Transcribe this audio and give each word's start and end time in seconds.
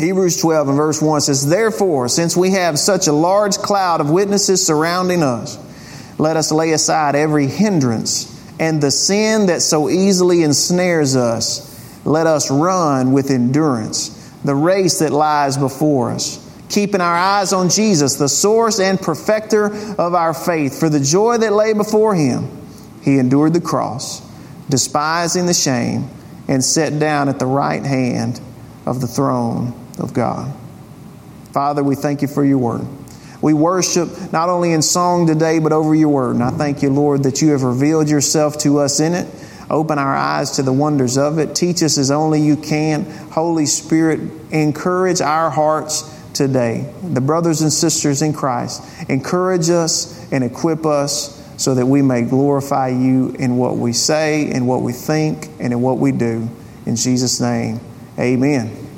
Hebrews 0.00 0.40
12 0.40 0.68
and 0.68 0.76
verse 0.76 1.02
1 1.02 1.20
says, 1.20 1.46
Therefore, 1.46 2.08
since 2.08 2.36
we 2.36 2.52
have 2.52 2.78
such 2.78 3.06
a 3.06 3.12
large 3.12 3.58
cloud 3.58 4.00
of 4.00 4.10
witnesses 4.10 4.66
surrounding 4.66 5.22
us, 5.22 5.58
let 6.18 6.36
us 6.36 6.50
lay 6.50 6.72
aside 6.72 7.14
every 7.14 7.46
hindrance 7.46 8.26
and 8.58 8.82
the 8.82 8.90
sin 8.90 9.46
that 9.46 9.62
so 9.62 9.90
easily 9.90 10.42
ensnares 10.42 11.16
us. 11.16 11.66
Let 12.06 12.26
us 12.26 12.50
run 12.50 13.12
with 13.12 13.30
endurance 13.30 14.16
the 14.42 14.54
race 14.54 15.00
that 15.00 15.12
lies 15.12 15.58
before 15.58 16.12
us, 16.12 16.38
keeping 16.70 17.02
our 17.02 17.16
eyes 17.16 17.52
on 17.52 17.68
Jesus, 17.68 18.16
the 18.16 18.28
source 18.28 18.80
and 18.80 18.98
perfecter 18.98 19.66
of 19.98 20.14
our 20.14 20.32
faith. 20.32 20.80
For 20.80 20.88
the 20.88 21.00
joy 21.00 21.36
that 21.38 21.52
lay 21.52 21.74
before 21.74 22.14
him, 22.14 22.48
he 23.02 23.18
endured 23.18 23.52
the 23.52 23.60
cross, 23.60 24.22
despising 24.70 25.44
the 25.44 25.54
shame, 25.54 26.08
and 26.48 26.64
sat 26.64 26.98
down 26.98 27.28
at 27.28 27.38
the 27.38 27.46
right 27.46 27.84
hand 27.84 28.40
of 28.86 29.02
the 29.02 29.06
throne 29.06 29.74
of 30.00 30.14
God. 30.14 30.52
Father, 31.52 31.82
we 31.82 31.94
thank 31.94 32.22
you 32.22 32.28
for 32.28 32.44
your 32.44 32.58
word. 32.58 32.86
We 33.42 33.54
worship 33.54 34.32
not 34.32 34.48
only 34.48 34.72
in 34.72 34.82
song 34.82 35.26
today, 35.26 35.58
but 35.58 35.72
over 35.72 35.94
your 35.94 36.10
word. 36.10 36.34
And 36.34 36.44
I 36.44 36.50
thank 36.50 36.82
you, 36.82 36.90
Lord, 36.90 37.22
that 37.22 37.40
you 37.40 37.50
have 37.50 37.62
revealed 37.62 38.08
yourself 38.08 38.58
to 38.58 38.78
us 38.78 39.00
in 39.00 39.14
it. 39.14 39.26
Open 39.70 39.98
our 39.98 40.14
eyes 40.14 40.52
to 40.52 40.62
the 40.62 40.72
wonders 40.72 41.16
of 41.16 41.38
it. 41.38 41.54
Teach 41.54 41.82
us 41.82 41.96
as 41.96 42.10
only 42.10 42.40
you 42.40 42.56
can. 42.56 43.04
Holy 43.30 43.66
Spirit, 43.66 44.20
encourage 44.50 45.20
our 45.20 45.48
hearts 45.48 46.02
today. 46.34 46.92
The 47.02 47.20
brothers 47.20 47.62
and 47.62 47.72
sisters 47.72 48.20
in 48.20 48.32
Christ, 48.32 48.82
encourage 49.08 49.70
us 49.70 50.30
and 50.32 50.44
equip 50.44 50.84
us 50.84 51.36
so 51.56 51.74
that 51.74 51.86
we 51.86 52.02
may 52.02 52.22
glorify 52.22 52.88
you 52.88 53.34
in 53.38 53.56
what 53.56 53.76
we 53.76 53.92
say, 53.92 54.50
in 54.50 54.66
what 54.66 54.82
we 54.82 54.92
think, 54.92 55.48
and 55.60 55.72
in 55.72 55.80
what 55.80 55.98
we 55.98 56.12
do. 56.12 56.48
In 56.86 56.96
Jesus' 56.96 57.40
name, 57.40 57.80
amen. 58.18 58.89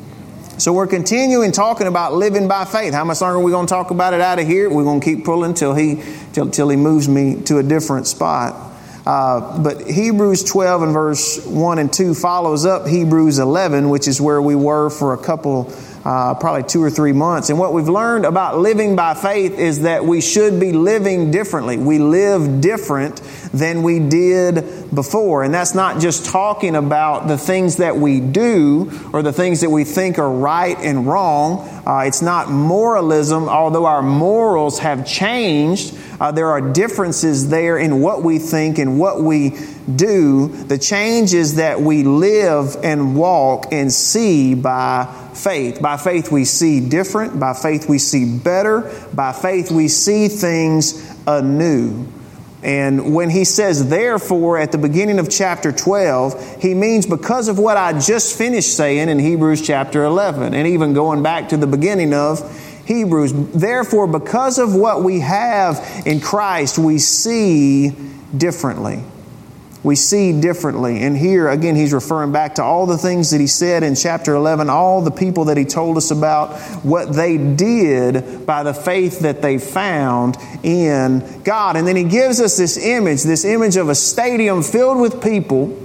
So 0.62 0.72
we're 0.72 0.86
continuing 0.86 1.50
talking 1.50 1.88
about 1.88 2.12
living 2.12 2.46
by 2.46 2.64
faith. 2.64 2.94
How 2.94 3.02
much 3.02 3.20
longer 3.20 3.38
are 3.38 3.42
we 3.42 3.50
going 3.50 3.66
to 3.66 3.70
talk 3.70 3.90
about 3.90 4.14
it 4.14 4.20
out 4.20 4.38
of 4.38 4.46
here? 4.46 4.70
We're 4.70 4.84
going 4.84 5.00
to 5.00 5.04
keep 5.04 5.24
pulling 5.24 5.54
till 5.54 5.74
he 5.74 6.00
till, 6.34 6.50
till 6.50 6.68
he 6.68 6.76
moves 6.76 7.08
me 7.08 7.42
to 7.46 7.58
a 7.58 7.64
different 7.64 8.06
spot. 8.06 8.71
Uh, 9.04 9.60
but 9.62 9.88
Hebrews 9.88 10.44
12 10.44 10.82
and 10.82 10.92
verse 10.92 11.44
1 11.44 11.78
and 11.78 11.92
2 11.92 12.14
follows 12.14 12.64
up 12.64 12.86
Hebrews 12.86 13.38
11, 13.38 13.88
which 13.88 14.06
is 14.06 14.20
where 14.20 14.40
we 14.40 14.54
were 14.54 14.90
for 14.90 15.12
a 15.12 15.18
couple 15.18 15.72
uh, 16.04 16.34
probably 16.34 16.64
two 16.64 16.82
or 16.82 16.90
three 16.90 17.12
months. 17.12 17.48
And 17.50 17.58
what 17.58 17.72
we've 17.72 17.88
learned 17.88 18.24
about 18.24 18.58
living 18.58 18.96
by 18.96 19.14
faith 19.14 19.58
is 19.58 19.82
that 19.82 20.04
we 20.04 20.20
should 20.20 20.58
be 20.58 20.72
living 20.72 21.30
differently. 21.30 21.76
We 21.76 21.98
live 21.98 22.60
different 22.60 23.16
than 23.52 23.82
we 23.82 24.00
did 24.00 24.92
before. 24.94 25.44
And 25.44 25.54
that's 25.54 25.74
not 25.74 26.00
just 26.00 26.26
talking 26.26 26.74
about 26.74 27.28
the 27.28 27.38
things 27.38 27.76
that 27.76 27.96
we 27.96 28.20
do 28.20 28.90
or 29.12 29.22
the 29.22 29.32
things 29.32 29.60
that 29.60 29.70
we 29.70 29.84
think 29.84 30.18
are 30.18 30.30
right 30.30 30.76
and 30.78 31.06
wrong. 31.06 31.68
Uh, 31.86 32.00
it's 32.06 32.22
not 32.22 32.50
moralism, 32.50 33.48
although 33.48 33.86
our 33.86 34.02
morals 34.02 34.80
have 34.80 35.06
changed. 35.06 35.94
Uh, 36.22 36.30
there 36.30 36.50
are 36.50 36.60
differences 36.60 37.48
there 37.48 37.76
in 37.76 38.00
what 38.00 38.22
we 38.22 38.38
think 38.38 38.78
and 38.78 38.96
what 38.96 39.20
we 39.20 39.58
do. 39.96 40.46
The 40.46 40.78
change 40.78 41.34
is 41.34 41.56
that 41.56 41.80
we 41.80 42.04
live 42.04 42.76
and 42.84 43.16
walk 43.16 43.72
and 43.72 43.92
see 43.92 44.54
by 44.54 45.12
faith. 45.34 45.82
By 45.82 45.96
faith, 45.96 46.30
we 46.30 46.44
see 46.44 46.78
different. 46.78 47.40
By 47.40 47.54
faith, 47.54 47.88
we 47.88 47.98
see 47.98 48.38
better. 48.38 48.88
By 49.12 49.32
faith, 49.32 49.72
we 49.72 49.88
see 49.88 50.28
things 50.28 51.12
anew. 51.26 52.06
And 52.62 53.12
when 53.12 53.28
he 53.28 53.44
says 53.44 53.88
therefore 53.88 54.58
at 54.58 54.70
the 54.70 54.78
beginning 54.78 55.18
of 55.18 55.28
chapter 55.28 55.72
12, 55.72 56.62
he 56.62 56.72
means 56.74 57.04
because 57.04 57.48
of 57.48 57.58
what 57.58 57.76
I 57.76 57.98
just 57.98 58.38
finished 58.38 58.76
saying 58.76 59.08
in 59.08 59.18
Hebrews 59.18 59.60
chapter 59.60 60.04
11, 60.04 60.54
and 60.54 60.68
even 60.68 60.94
going 60.94 61.24
back 61.24 61.48
to 61.48 61.56
the 61.56 61.66
beginning 61.66 62.14
of 62.14 62.38
Hebrews. 62.86 63.32
Therefore, 63.52 64.06
because 64.06 64.58
of 64.58 64.74
what 64.74 65.02
we 65.02 65.20
have 65.20 66.02
in 66.04 66.20
Christ, 66.20 66.78
we 66.78 66.98
see 66.98 67.94
differently 68.36 69.04
we 69.82 69.96
see 69.96 70.40
differently. 70.40 71.02
And 71.02 71.16
here, 71.16 71.48
again, 71.48 71.74
he's 71.74 71.92
referring 71.92 72.30
back 72.32 72.56
to 72.56 72.62
all 72.62 72.86
the 72.86 72.98
things 72.98 73.30
that 73.30 73.40
he 73.40 73.48
said 73.48 73.82
in 73.82 73.96
chapter 73.96 74.34
11, 74.34 74.70
all 74.70 75.02
the 75.02 75.10
people 75.10 75.46
that 75.46 75.56
he 75.56 75.64
told 75.64 75.96
us 75.96 76.10
about, 76.10 76.56
what 76.84 77.12
they 77.12 77.36
did 77.36 78.46
by 78.46 78.62
the 78.62 78.74
faith 78.74 79.20
that 79.20 79.42
they 79.42 79.58
found 79.58 80.36
in 80.62 81.42
God. 81.42 81.76
And 81.76 81.86
then 81.86 81.96
he 81.96 82.04
gives 82.04 82.40
us 82.40 82.56
this 82.56 82.78
image, 82.78 83.24
this 83.24 83.44
image 83.44 83.76
of 83.76 83.88
a 83.88 83.94
stadium 83.94 84.62
filled 84.62 85.00
with 85.00 85.22
people 85.22 85.76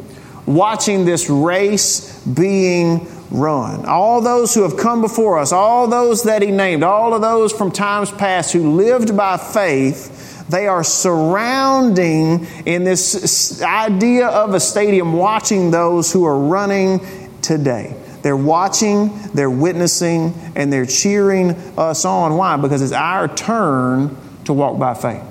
watching 0.45 1.05
this 1.05 1.29
race 1.29 2.23
being 2.25 3.07
run. 3.31 3.85
All 3.85 4.21
those 4.21 4.53
who 4.53 4.63
have 4.63 4.77
come 4.77 5.01
before 5.01 5.39
us, 5.39 5.51
all 5.51 5.87
those 5.87 6.23
that 6.23 6.41
he 6.41 6.51
named, 6.51 6.83
all 6.83 7.13
of 7.13 7.21
those 7.21 7.51
from 7.51 7.71
times 7.71 8.11
past 8.11 8.53
who 8.53 8.75
lived 8.75 9.15
by 9.15 9.37
faith 9.37 10.27
they 10.49 10.67
are 10.67 10.83
surrounding 10.83 12.45
in 12.65 12.83
this 12.83 13.61
idea 13.61 14.27
of 14.27 14.53
a 14.53 14.59
stadium, 14.59 15.13
watching 15.13 15.71
those 15.71 16.11
who 16.11 16.25
are 16.25 16.39
running 16.39 17.01
today. 17.41 17.95
They're 18.21 18.37
watching, 18.37 19.17
they're 19.33 19.49
witnessing, 19.49 20.33
and 20.55 20.71
they're 20.71 20.85
cheering 20.85 21.51
us 21.77 22.05
on. 22.05 22.35
Why? 22.35 22.57
Because 22.57 22.81
it's 22.81 22.93
our 22.93 23.27
turn 23.27 24.15
to 24.45 24.53
walk 24.53 24.79
by 24.79 24.93
faith. 24.93 25.23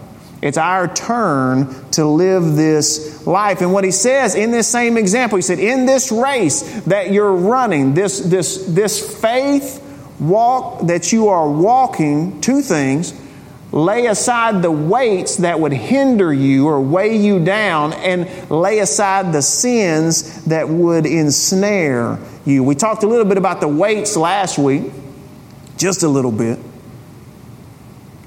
It's 0.42 0.58
our 0.58 0.92
turn 0.92 1.90
to 1.92 2.04
live 2.04 2.56
this 2.56 3.26
life. 3.26 3.62
And 3.62 3.72
what 3.72 3.84
he 3.84 3.90
says 3.90 4.34
in 4.34 4.50
this 4.50 4.68
same 4.68 4.96
example, 4.96 5.36
he 5.36 5.42
said, 5.42 5.58
in 5.58 5.86
this 5.86 6.12
race 6.12 6.62
that 6.82 7.10
you're 7.10 7.34
running, 7.34 7.94
this, 7.94 8.20
this, 8.20 8.64
this 8.66 9.20
faith 9.20 9.82
walk 10.20 10.86
that 10.86 11.12
you 11.12 11.28
are 11.28 11.48
walking, 11.48 12.40
two 12.40 12.60
things 12.60 13.14
lay 13.72 14.06
aside 14.06 14.62
the 14.62 14.70
weights 14.70 15.36
that 15.36 15.58
would 15.60 15.72
hinder 15.72 16.32
you 16.32 16.66
or 16.66 16.80
weigh 16.80 17.16
you 17.16 17.44
down 17.44 17.92
and 17.92 18.50
lay 18.50 18.78
aside 18.78 19.32
the 19.32 19.42
sins 19.42 20.44
that 20.44 20.68
would 20.68 21.04
ensnare 21.04 22.18
you. 22.44 22.62
We 22.62 22.74
talked 22.74 23.02
a 23.02 23.06
little 23.06 23.24
bit 23.24 23.38
about 23.38 23.60
the 23.60 23.68
weights 23.68 24.16
last 24.16 24.56
week, 24.58 24.84
just 25.76 26.04
a 26.04 26.08
little 26.08 26.32
bit. 26.32 26.58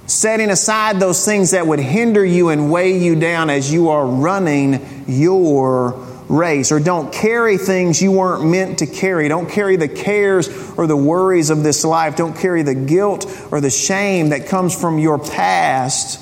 Setting 0.10 0.50
aside 0.50 1.00
those 1.00 1.24
things 1.24 1.52
that 1.52 1.68
would 1.68 1.80
hinder 1.80 2.26
you 2.26 2.50
and 2.50 2.72
weigh 2.72 2.98
you 2.98 3.14
down 3.14 3.52
as 3.52 3.72
you 3.72 3.90
are 3.90 4.08
running 4.08 5.04
your 5.08 5.92
race, 6.28 6.72
or 6.72 6.80
don't 6.80 7.14
carry 7.14 7.60
things 7.60 8.02
you 8.02 8.12
weren't 8.12 8.44
meant 8.44 8.80
to 8.80 8.88
carry. 8.88 9.28
Don't 9.28 9.48
carry 9.48 9.76
the 9.76 9.88
cares 9.88 10.50
or 10.80 10.88
the 10.88 10.98
worries 10.98 11.52
of 11.52 11.62
this 11.62 11.86
life. 11.86 12.16
Don't 12.16 12.36
carry 12.36 12.64
the 12.64 12.74
guilt 12.74 13.28
or 13.52 13.62
the 13.62 13.70
shame 13.70 14.30
that 14.30 14.48
comes 14.48 14.74
from 14.74 14.98
your 14.98 15.20
past, 15.20 16.20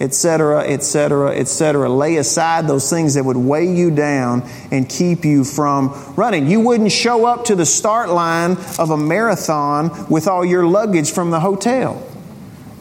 etc., 0.00 0.64
etc., 0.64 1.36
etc. 1.36 1.88
Lay 1.88 2.16
aside 2.16 2.66
those 2.66 2.90
things 2.90 3.14
that 3.14 3.24
would 3.24 3.36
weigh 3.36 3.72
you 3.72 3.92
down 3.92 4.42
and 4.72 4.88
keep 4.88 5.24
you 5.24 5.44
from 5.44 5.90
running. 6.16 6.48
You 6.50 6.58
wouldn't 6.58 6.90
show 6.90 7.26
up 7.26 7.44
to 7.44 7.54
the 7.54 7.66
start 7.66 8.08
line 8.08 8.56
of 8.80 8.90
a 8.90 8.96
marathon 8.96 10.08
with 10.08 10.26
all 10.26 10.44
your 10.44 10.66
luggage 10.66 11.12
from 11.12 11.30
the 11.30 11.38
hotel. 11.38 12.04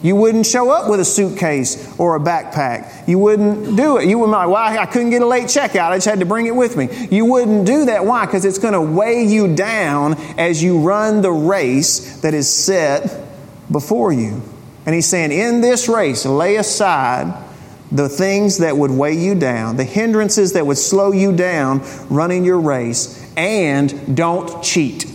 You 0.02 0.16
wouldn't 0.16 0.46
show 0.46 0.72
up 0.72 0.90
with 0.90 1.02
a 1.02 1.06
suitcase 1.06 1.94
or 2.00 2.16
a 2.16 2.20
backpack. 2.20 3.08
You 3.08 3.20
wouldn't 3.20 3.76
do 3.76 3.98
it. 3.98 4.08
You 4.08 4.18
wouldn't 4.18 4.32
like, 4.32 4.48
well, 4.48 4.80
I 4.80 4.86
couldn't 4.86 5.10
get 5.10 5.22
a 5.22 5.28
late 5.28 5.46
checkout. 5.46 5.92
I 5.92 5.98
just 5.98 6.08
had 6.08 6.22
to 6.22 6.26
bring 6.26 6.46
it 6.46 6.56
with 6.56 6.78
me. 6.78 6.88
You 7.12 7.26
wouldn't 7.26 7.66
do 7.66 7.86
that. 7.86 8.06
Why? 8.06 8.26
Because 8.26 8.46
it's 8.46 8.59
going 8.59 8.74
to 8.74 8.82
weigh 8.82 9.26
you 9.26 9.54
down 9.56 10.14
as 10.38 10.64
you 10.64 10.80
run 10.80 11.22
the 11.22 11.32
race 11.32 12.22
that 12.22 12.34
is 12.34 12.52
set 12.52 13.26
before 13.70 14.14
you. 14.14 14.42
And 14.86 14.96
he's 14.96 15.08
saying, 15.08 15.34
in 15.34 15.59
this 15.59 15.90
race, 15.90 16.26
lay 16.26 16.56
aside 16.56 17.46
the 17.92 18.08
things 18.08 18.59
that 18.59 18.78
would 18.78 18.92
weigh 18.92 19.18
you 19.18 19.36
down, 19.36 19.76
the 19.76 19.84
hindrances 19.84 20.54
that 20.54 20.66
would 20.66 20.78
slow 20.78 21.12
you 21.12 21.36
down 21.36 21.82
running 22.09 22.46
your 22.46 22.59
race, 22.59 23.30
and 23.36 24.16
don't 24.16 24.64
cheat. 24.64 25.06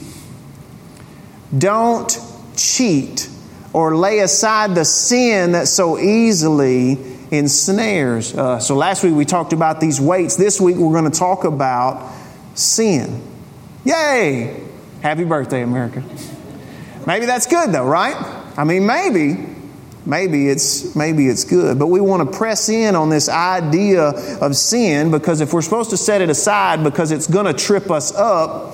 Don't 1.56 2.18
cheat 2.56 3.30
or 3.74 3.96
lay 3.96 4.20
aside 4.20 4.74
the 4.76 4.84
sin 4.84 5.52
that 5.52 5.66
so 5.66 5.98
easily 5.98 6.96
ensnares. 7.30 8.28
So 8.30 8.76
last 8.76 9.02
week 9.02 9.14
we 9.14 9.24
talked 9.24 9.52
about 9.52 9.80
these 9.80 10.00
weights. 10.00 10.36
This 10.36 10.60
week 10.60 10.76
we're 10.76 10.92
going 10.98 11.10
to 11.10 11.18
talk 11.18 11.44
about 11.44 12.14
sin. 12.54 13.20
Yay! 13.84 14.62
Happy 15.02 15.24
birthday, 15.24 15.62
America. 15.62 16.02
Maybe 17.04 17.26
that's 17.26 17.46
good 17.46 17.72
though, 17.72 17.84
right? 17.84 18.14
I 18.56 18.64
mean, 18.64 18.86
maybe 18.86 19.50
maybe 20.06 20.48
it's 20.48 20.94
maybe 20.94 21.28
it's 21.28 21.44
good 21.44 21.78
but 21.78 21.86
we 21.86 21.98
want 21.98 22.30
to 22.30 22.36
press 22.36 22.68
in 22.68 22.94
on 22.94 23.08
this 23.08 23.26
idea 23.30 24.02
of 24.42 24.54
sin 24.54 25.10
because 25.10 25.40
if 25.40 25.54
we're 25.54 25.62
supposed 25.62 25.88
to 25.88 25.96
set 25.96 26.20
it 26.20 26.28
aside 26.28 26.84
because 26.84 27.10
it's 27.10 27.26
going 27.26 27.46
to 27.46 27.54
trip 27.54 27.90
us 27.90 28.14
up 28.14 28.73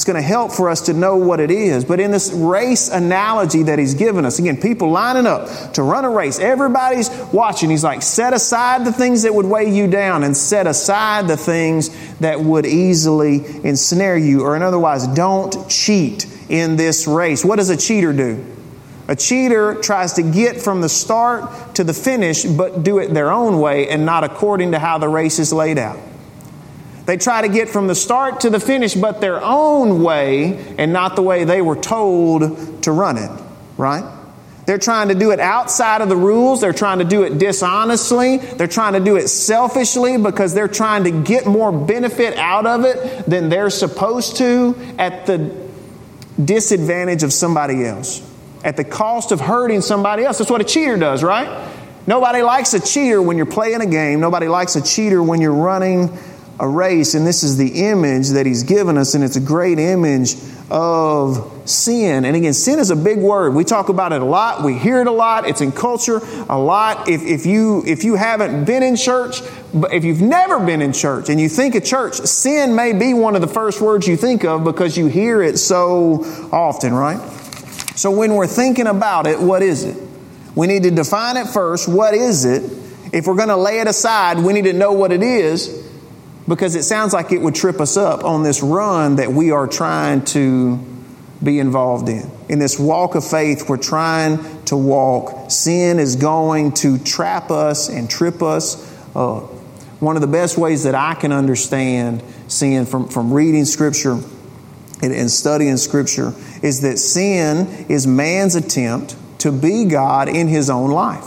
it's 0.00 0.06
going 0.06 0.16
to 0.16 0.26
help 0.26 0.50
for 0.50 0.70
us 0.70 0.80
to 0.86 0.94
know 0.94 1.16
what 1.16 1.40
it 1.40 1.50
is. 1.50 1.84
But 1.84 2.00
in 2.00 2.10
this 2.10 2.32
race 2.32 2.88
analogy 2.88 3.64
that 3.64 3.78
he's 3.78 3.92
given 3.92 4.24
us, 4.24 4.38
again, 4.38 4.56
people 4.58 4.90
lining 4.90 5.26
up 5.26 5.74
to 5.74 5.82
run 5.82 6.06
a 6.06 6.10
race, 6.10 6.38
everybody's 6.38 7.10
watching. 7.34 7.68
He's 7.68 7.84
like, 7.84 8.00
set 8.00 8.32
aside 8.32 8.86
the 8.86 8.94
things 8.94 9.24
that 9.24 9.34
would 9.34 9.44
weigh 9.44 9.70
you 9.70 9.88
down 9.88 10.24
and 10.24 10.34
set 10.34 10.66
aside 10.66 11.28
the 11.28 11.36
things 11.36 11.90
that 12.20 12.40
would 12.40 12.64
easily 12.64 13.44
ensnare 13.62 14.16
you. 14.16 14.40
Or, 14.40 14.56
in 14.56 14.62
other 14.62 14.78
words, 14.78 15.06
don't 15.08 15.68
cheat 15.68 16.26
in 16.48 16.76
this 16.76 17.06
race. 17.06 17.44
What 17.44 17.56
does 17.56 17.68
a 17.68 17.76
cheater 17.76 18.14
do? 18.14 18.42
A 19.06 19.14
cheater 19.14 19.74
tries 19.82 20.14
to 20.14 20.22
get 20.22 20.62
from 20.62 20.80
the 20.80 20.88
start 20.88 21.74
to 21.74 21.84
the 21.84 21.92
finish, 21.92 22.42
but 22.42 22.82
do 22.82 23.00
it 23.00 23.12
their 23.12 23.30
own 23.30 23.60
way 23.60 23.90
and 23.90 24.06
not 24.06 24.24
according 24.24 24.72
to 24.72 24.78
how 24.78 24.96
the 24.96 25.10
race 25.10 25.38
is 25.38 25.52
laid 25.52 25.76
out. 25.76 25.98
They 27.10 27.16
try 27.16 27.42
to 27.42 27.48
get 27.48 27.68
from 27.68 27.88
the 27.88 27.96
start 27.96 28.42
to 28.42 28.50
the 28.50 28.60
finish, 28.60 28.94
but 28.94 29.20
their 29.20 29.42
own 29.42 30.00
way 30.00 30.76
and 30.78 30.92
not 30.92 31.16
the 31.16 31.22
way 31.22 31.42
they 31.42 31.60
were 31.60 31.74
told 31.74 32.84
to 32.84 32.92
run 32.92 33.16
it, 33.18 33.32
right? 33.76 34.04
They're 34.66 34.78
trying 34.78 35.08
to 35.08 35.16
do 35.16 35.32
it 35.32 35.40
outside 35.40 36.02
of 36.02 36.08
the 36.08 36.14
rules. 36.14 36.60
They're 36.60 36.72
trying 36.72 37.00
to 37.00 37.04
do 37.04 37.24
it 37.24 37.36
dishonestly. 37.36 38.36
They're 38.36 38.68
trying 38.68 38.92
to 38.92 39.00
do 39.00 39.16
it 39.16 39.26
selfishly 39.26 40.18
because 40.18 40.54
they're 40.54 40.68
trying 40.68 41.02
to 41.02 41.10
get 41.10 41.46
more 41.46 41.72
benefit 41.72 42.36
out 42.36 42.64
of 42.64 42.84
it 42.84 43.26
than 43.26 43.48
they're 43.48 43.70
supposed 43.70 44.36
to 44.36 44.76
at 44.96 45.26
the 45.26 45.68
disadvantage 46.40 47.24
of 47.24 47.32
somebody 47.32 47.84
else, 47.84 48.22
at 48.62 48.76
the 48.76 48.84
cost 48.84 49.32
of 49.32 49.40
hurting 49.40 49.80
somebody 49.80 50.22
else. 50.22 50.38
That's 50.38 50.48
what 50.48 50.60
a 50.60 50.64
cheater 50.64 50.96
does, 50.96 51.24
right? 51.24 51.72
Nobody 52.06 52.42
likes 52.42 52.72
a 52.72 52.78
cheater 52.78 53.20
when 53.20 53.36
you're 53.36 53.46
playing 53.46 53.80
a 53.80 53.86
game. 53.86 54.20
Nobody 54.20 54.46
likes 54.46 54.76
a 54.76 54.80
cheater 54.80 55.20
when 55.20 55.40
you're 55.40 55.52
running 55.52 56.16
a 56.60 56.68
race. 56.68 57.14
And 57.14 57.26
this 57.26 57.42
is 57.42 57.56
the 57.56 57.88
image 57.88 58.28
that 58.28 58.46
he's 58.46 58.62
given 58.62 58.98
us, 58.98 59.14
and 59.14 59.24
it's 59.24 59.36
a 59.36 59.40
great 59.40 59.78
image 59.78 60.36
of 60.70 61.68
sin. 61.68 62.24
And 62.24 62.36
again, 62.36 62.52
sin 62.52 62.78
is 62.78 62.90
a 62.90 62.96
big 62.96 63.18
word. 63.18 63.54
We 63.54 63.64
talk 63.64 63.88
about 63.88 64.12
it 64.12 64.20
a 64.20 64.24
lot. 64.24 64.62
We 64.62 64.78
hear 64.78 65.00
it 65.00 65.06
a 65.06 65.12
lot. 65.12 65.48
It's 65.48 65.62
in 65.62 65.72
culture 65.72 66.20
a 66.48 66.58
lot. 66.58 67.08
If, 67.08 67.22
if 67.22 67.46
you 67.46 67.82
if 67.86 68.04
you 68.04 68.14
haven't 68.14 68.66
been 68.66 68.82
in 68.82 68.94
church, 68.94 69.40
but 69.74 69.92
if 69.92 70.04
you've 70.04 70.20
never 70.20 70.64
been 70.64 70.82
in 70.82 70.92
church 70.92 71.28
and 71.28 71.40
you 71.40 71.48
think 71.48 71.74
of 71.74 71.84
church, 71.84 72.16
sin 72.18 72.76
may 72.76 72.92
be 72.92 73.14
one 73.14 73.34
of 73.34 73.40
the 73.40 73.48
first 73.48 73.80
words 73.80 74.06
you 74.06 74.16
think 74.16 74.44
of 74.44 74.62
because 74.62 74.96
you 74.96 75.06
hear 75.06 75.42
it 75.42 75.58
so 75.58 76.22
often, 76.52 76.92
right? 76.92 77.18
So 77.96 78.10
when 78.10 78.34
we're 78.34 78.46
thinking 78.46 78.86
about 78.86 79.26
it, 79.26 79.40
what 79.40 79.62
is 79.62 79.84
it? 79.84 79.96
We 80.54 80.66
need 80.66 80.82
to 80.84 80.90
define 80.90 81.36
it 81.36 81.48
first. 81.48 81.88
What 81.88 82.14
is 82.14 82.44
it? 82.44 82.62
If 83.12 83.26
we're 83.26 83.36
going 83.36 83.48
to 83.48 83.56
lay 83.56 83.80
it 83.80 83.88
aside, 83.88 84.38
we 84.38 84.52
need 84.52 84.64
to 84.64 84.72
know 84.72 84.92
what 84.92 85.10
it 85.10 85.22
is 85.22 85.89
because 86.48 86.74
it 86.74 86.82
sounds 86.82 87.12
like 87.12 87.32
it 87.32 87.40
would 87.40 87.54
trip 87.54 87.80
us 87.80 87.96
up 87.96 88.24
on 88.24 88.42
this 88.42 88.62
run 88.62 89.16
that 89.16 89.32
we 89.32 89.50
are 89.50 89.66
trying 89.66 90.24
to 90.26 90.78
be 91.42 91.58
involved 91.58 92.08
in. 92.08 92.30
In 92.48 92.58
this 92.58 92.78
walk 92.78 93.14
of 93.14 93.26
faith, 93.26 93.68
we're 93.68 93.76
trying 93.76 94.64
to 94.64 94.76
walk. 94.76 95.50
Sin 95.50 95.98
is 95.98 96.16
going 96.16 96.72
to 96.72 96.98
trap 96.98 97.50
us 97.50 97.88
and 97.88 98.10
trip 98.10 98.42
us 98.42 98.76
up. 99.14 99.44
One 100.00 100.16
of 100.16 100.22
the 100.22 100.28
best 100.28 100.58
ways 100.58 100.84
that 100.84 100.94
I 100.94 101.14
can 101.14 101.32
understand 101.32 102.22
sin 102.48 102.86
from, 102.86 103.08
from 103.08 103.32
reading 103.32 103.64
Scripture 103.64 104.18
and, 105.02 105.14
and 105.14 105.30
studying 105.30 105.76
Scripture 105.76 106.32
is 106.62 106.80
that 106.82 106.98
sin 106.98 107.86
is 107.88 108.06
man's 108.06 108.54
attempt 108.54 109.16
to 109.40 109.52
be 109.52 109.84
God 109.84 110.28
in 110.28 110.48
his 110.48 110.68
own 110.68 110.90
life. 110.90 111.24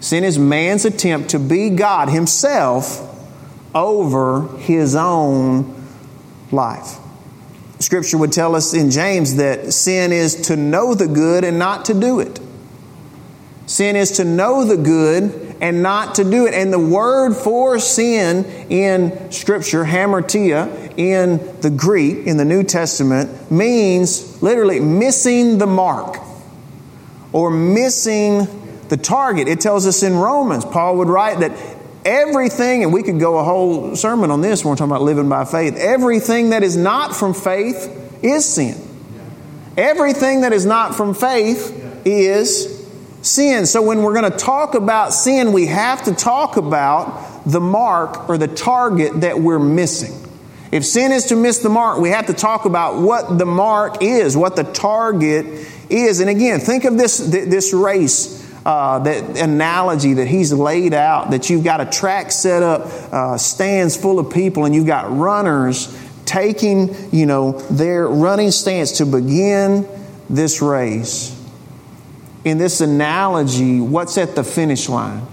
Sin 0.00 0.24
is 0.24 0.38
man's 0.38 0.84
attempt 0.84 1.30
to 1.30 1.38
be 1.38 1.70
God 1.70 2.08
himself 2.08 3.15
over 3.76 4.48
his 4.58 4.96
own 4.96 5.86
life. 6.50 6.96
Scripture 7.78 8.16
would 8.16 8.32
tell 8.32 8.56
us 8.56 8.72
in 8.72 8.90
James 8.90 9.36
that 9.36 9.72
sin 9.72 10.10
is 10.10 10.46
to 10.48 10.56
know 10.56 10.94
the 10.94 11.06
good 11.06 11.44
and 11.44 11.58
not 11.58 11.84
to 11.84 11.94
do 11.94 12.20
it. 12.20 12.40
Sin 13.66 13.96
is 13.96 14.12
to 14.12 14.24
know 14.24 14.64
the 14.64 14.76
good 14.76 15.56
and 15.60 15.82
not 15.82 16.14
to 16.14 16.24
do 16.24 16.46
it. 16.46 16.54
And 16.54 16.72
the 16.72 16.78
word 16.78 17.34
for 17.34 17.78
sin 17.78 18.44
in 18.70 19.30
Scripture, 19.30 19.84
hamartia, 19.84 20.94
in 20.96 21.60
the 21.60 21.68
Greek, 21.68 22.26
in 22.26 22.38
the 22.38 22.44
New 22.44 22.62
Testament, 22.62 23.50
means 23.50 24.42
literally 24.42 24.80
missing 24.80 25.58
the 25.58 25.66
mark 25.66 26.18
or 27.32 27.50
missing 27.50 28.46
the 28.88 28.96
target. 28.96 29.48
It 29.48 29.60
tells 29.60 29.86
us 29.86 30.02
in 30.02 30.14
Romans, 30.16 30.64
Paul 30.64 30.96
would 30.98 31.08
write 31.08 31.40
that 31.40 31.52
Everything, 32.06 32.84
and 32.84 32.92
we 32.92 33.02
could 33.02 33.18
go 33.18 33.36
a 33.38 33.42
whole 33.42 33.96
sermon 33.96 34.30
on 34.30 34.40
this 34.40 34.64
when 34.64 34.70
we're 34.70 34.76
talking 34.76 34.92
about 34.92 35.02
living 35.02 35.28
by 35.28 35.44
faith, 35.44 35.74
everything 35.76 36.50
that 36.50 36.62
is 36.62 36.76
not 36.76 37.16
from 37.16 37.34
faith 37.34 38.22
is 38.22 38.44
sin. 38.44 38.80
Everything 39.76 40.42
that 40.42 40.52
is 40.52 40.64
not 40.64 40.94
from 40.94 41.14
faith 41.14 42.04
is 42.06 42.88
sin. 43.22 43.66
So 43.66 43.82
when 43.82 44.04
we're 44.04 44.14
going 44.14 44.30
to 44.30 44.38
talk 44.38 44.76
about 44.76 45.12
sin, 45.14 45.52
we 45.52 45.66
have 45.66 46.04
to 46.04 46.14
talk 46.14 46.56
about 46.56 47.42
the 47.44 47.60
mark 47.60 48.28
or 48.28 48.38
the 48.38 48.46
target 48.46 49.22
that 49.22 49.40
we're 49.40 49.58
missing. 49.58 50.14
If 50.70 50.84
sin 50.84 51.10
is 51.10 51.26
to 51.26 51.36
miss 51.36 51.58
the 51.58 51.70
mark, 51.70 51.98
we 51.98 52.10
have 52.10 52.26
to 52.26 52.34
talk 52.34 52.66
about 52.66 53.00
what 53.00 53.36
the 53.36 53.46
mark 53.46 54.00
is, 54.00 54.36
what 54.36 54.54
the 54.54 54.62
target 54.62 55.44
is. 55.90 56.20
And 56.20 56.30
again, 56.30 56.60
think 56.60 56.84
of 56.84 56.96
this, 56.96 57.18
this 57.18 57.72
race 57.72 58.45
uh, 58.66 58.98
that 58.98 59.38
analogy 59.38 60.14
that 60.14 60.26
he's 60.26 60.52
laid 60.52 60.92
out 60.92 61.30
that 61.30 61.48
you've 61.48 61.62
got 61.62 61.80
a 61.80 61.86
track 61.86 62.32
set 62.32 62.64
up, 62.64 62.80
uh, 63.12 63.38
stands 63.38 63.96
full 63.96 64.18
of 64.18 64.32
people, 64.32 64.64
and 64.64 64.74
you've 64.74 64.88
got 64.88 65.16
runners 65.16 65.96
taking, 66.24 66.92
you 67.12 67.26
know, 67.26 67.52
their 67.70 68.08
running 68.08 68.50
stance 68.50 68.98
to 68.98 69.06
begin 69.06 69.88
this 70.28 70.60
race. 70.60 71.32
In 72.44 72.58
this 72.58 72.80
analogy, 72.80 73.80
what's 73.80 74.18
at 74.18 74.34
the 74.34 74.42
finish 74.42 74.88
line? 74.88 75.24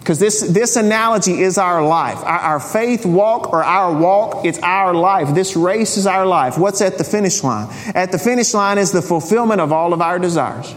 Because 0.00 0.18
this, 0.18 0.42
this 0.42 0.76
analogy 0.76 1.40
is 1.40 1.56
our 1.56 1.82
life. 1.82 2.18
Our, 2.18 2.38
our, 2.38 2.60
faith 2.60 3.06
walk 3.06 3.54
or 3.54 3.64
our 3.64 3.98
walk, 3.98 4.44
it's 4.44 4.58
our 4.58 4.92
life. 4.92 5.34
This 5.34 5.56
race 5.56 5.96
is 5.96 6.06
our 6.06 6.26
life. 6.26 6.58
What's 6.58 6.82
at 6.82 6.98
the 6.98 7.04
finish 7.04 7.42
line? 7.42 7.74
At 7.94 8.12
the 8.12 8.18
finish 8.18 8.52
line 8.52 8.76
is 8.76 8.92
the 8.92 9.00
fulfillment 9.00 9.62
of 9.62 9.72
all 9.72 9.94
of 9.94 10.02
our 10.02 10.18
desires. 10.18 10.74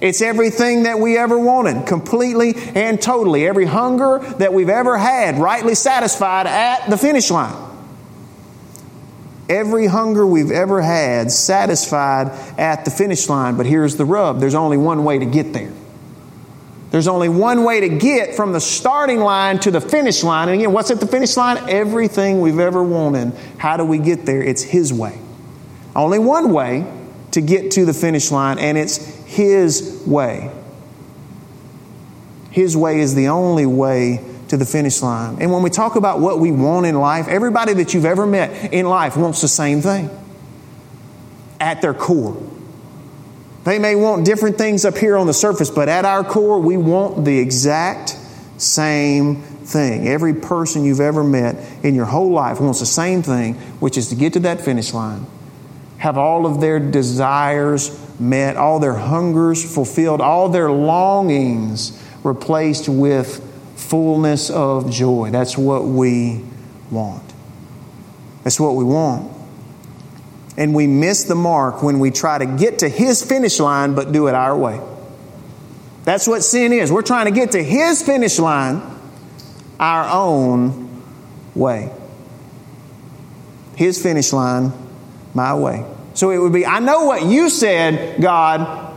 It's 0.00 0.22
everything 0.22 0.84
that 0.84 0.98
we 0.98 1.18
ever 1.18 1.38
wanted, 1.38 1.86
completely 1.86 2.54
and 2.74 3.00
totally. 3.00 3.46
Every 3.46 3.66
hunger 3.66 4.18
that 4.38 4.52
we've 4.52 4.68
ever 4.68 4.96
had, 4.96 5.38
rightly 5.38 5.74
satisfied 5.74 6.46
at 6.46 6.88
the 6.88 6.96
finish 6.96 7.30
line. 7.30 7.66
Every 9.48 9.86
hunger 9.86 10.26
we've 10.26 10.50
ever 10.50 10.82
had, 10.82 11.30
satisfied 11.30 12.28
at 12.58 12.84
the 12.84 12.90
finish 12.90 13.28
line. 13.28 13.56
But 13.56 13.66
here's 13.66 13.96
the 13.96 14.04
rub 14.04 14.40
there's 14.40 14.54
only 14.54 14.76
one 14.76 15.04
way 15.04 15.18
to 15.18 15.26
get 15.26 15.52
there. 15.52 15.72
There's 16.90 17.08
only 17.08 17.28
one 17.28 17.64
way 17.64 17.80
to 17.80 17.88
get 17.88 18.34
from 18.34 18.52
the 18.52 18.60
starting 18.60 19.20
line 19.20 19.58
to 19.60 19.70
the 19.70 19.80
finish 19.80 20.22
line. 20.22 20.48
And 20.48 20.60
again, 20.60 20.72
what's 20.72 20.90
at 20.90 21.00
the 21.00 21.06
finish 21.06 21.36
line? 21.36 21.58
Everything 21.68 22.40
we've 22.40 22.58
ever 22.58 22.82
wanted. 22.82 23.32
How 23.58 23.76
do 23.76 23.84
we 23.84 23.98
get 23.98 24.24
there? 24.24 24.42
It's 24.42 24.62
His 24.62 24.92
way. 24.92 25.18
Only 25.94 26.18
one 26.18 26.52
way 26.52 26.90
to 27.32 27.40
get 27.40 27.72
to 27.72 27.84
the 27.84 27.92
finish 27.92 28.30
line, 28.30 28.58
and 28.58 28.78
it's 28.78 29.17
His 29.28 30.02
way. 30.06 30.50
His 32.50 32.74
way 32.74 33.00
is 33.00 33.14
the 33.14 33.28
only 33.28 33.66
way 33.66 34.24
to 34.48 34.56
the 34.56 34.64
finish 34.64 35.02
line. 35.02 35.36
And 35.42 35.52
when 35.52 35.62
we 35.62 35.68
talk 35.68 35.96
about 35.96 36.18
what 36.18 36.38
we 36.40 36.50
want 36.50 36.86
in 36.86 36.94
life, 36.94 37.28
everybody 37.28 37.74
that 37.74 37.92
you've 37.92 38.06
ever 38.06 38.26
met 38.26 38.72
in 38.72 38.88
life 38.88 39.18
wants 39.18 39.42
the 39.42 39.48
same 39.48 39.82
thing 39.82 40.08
at 41.60 41.82
their 41.82 41.92
core. 41.92 42.42
They 43.64 43.78
may 43.78 43.96
want 43.96 44.24
different 44.24 44.56
things 44.56 44.86
up 44.86 44.96
here 44.96 45.18
on 45.18 45.26
the 45.26 45.34
surface, 45.34 45.68
but 45.68 45.90
at 45.90 46.06
our 46.06 46.24
core, 46.24 46.58
we 46.58 46.78
want 46.78 47.26
the 47.26 47.38
exact 47.38 48.16
same 48.56 49.42
thing. 49.42 50.08
Every 50.08 50.32
person 50.32 50.84
you've 50.84 51.00
ever 51.00 51.22
met 51.22 51.84
in 51.84 51.94
your 51.94 52.06
whole 52.06 52.30
life 52.30 52.62
wants 52.62 52.80
the 52.80 52.86
same 52.86 53.22
thing, 53.22 53.56
which 53.78 53.98
is 53.98 54.08
to 54.08 54.14
get 54.14 54.32
to 54.32 54.40
that 54.40 54.62
finish 54.62 54.94
line 54.94 55.26
have 55.98 56.16
all 56.16 56.46
of 56.46 56.60
their 56.60 56.78
desires 56.78 57.90
met, 58.20 58.56
all 58.56 58.78
their 58.78 58.94
hungers 58.94 59.74
fulfilled, 59.74 60.20
all 60.20 60.48
their 60.48 60.70
longings 60.70 62.02
replaced 62.24 62.88
with 62.88 63.44
fullness 63.76 64.50
of 64.50 64.90
joy. 64.90 65.30
That's 65.30 65.56
what 65.56 65.84
we 65.84 66.44
want. 66.90 67.22
That's 68.44 68.58
what 68.58 68.74
we 68.74 68.84
want. 68.84 69.32
And 70.56 70.74
we 70.74 70.86
miss 70.86 71.24
the 71.24 71.36
mark 71.36 71.82
when 71.82 72.00
we 72.00 72.10
try 72.10 72.38
to 72.38 72.46
get 72.46 72.80
to 72.80 72.88
His 72.88 73.22
finish 73.22 73.60
line 73.60 73.94
but 73.94 74.10
do 74.10 74.26
it 74.26 74.34
our 74.34 74.56
way. 74.56 74.80
That's 76.04 76.26
what 76.26 76.42
sin 76.42 76.72
is. 76.72 76.90
We're 76.90 77.02
trying 77.02 77.26
to 77.26 77.30
get 77.30 77.52
to 77.52 77.62
His 77.62 78.02
finish 78.02 78.38
line 78.38 78.82
our 79.78 80.08
own 80.10 81.02
way. 81.54 81.92
His 83.76 84.02
finish 84.02 84.32
line 84.32 84.72
my 85.34 85.54
way. 85.54 85.84
So 86.18 86.30
it 86.30 86.38
would 86.38 86.52
be, 86.52 86.66
I 86.66 86.80
know 86.80 87.04
what 87.04 87.26
you 87.26 87.48
said, 87.48 88.20
God, 88.20 88.92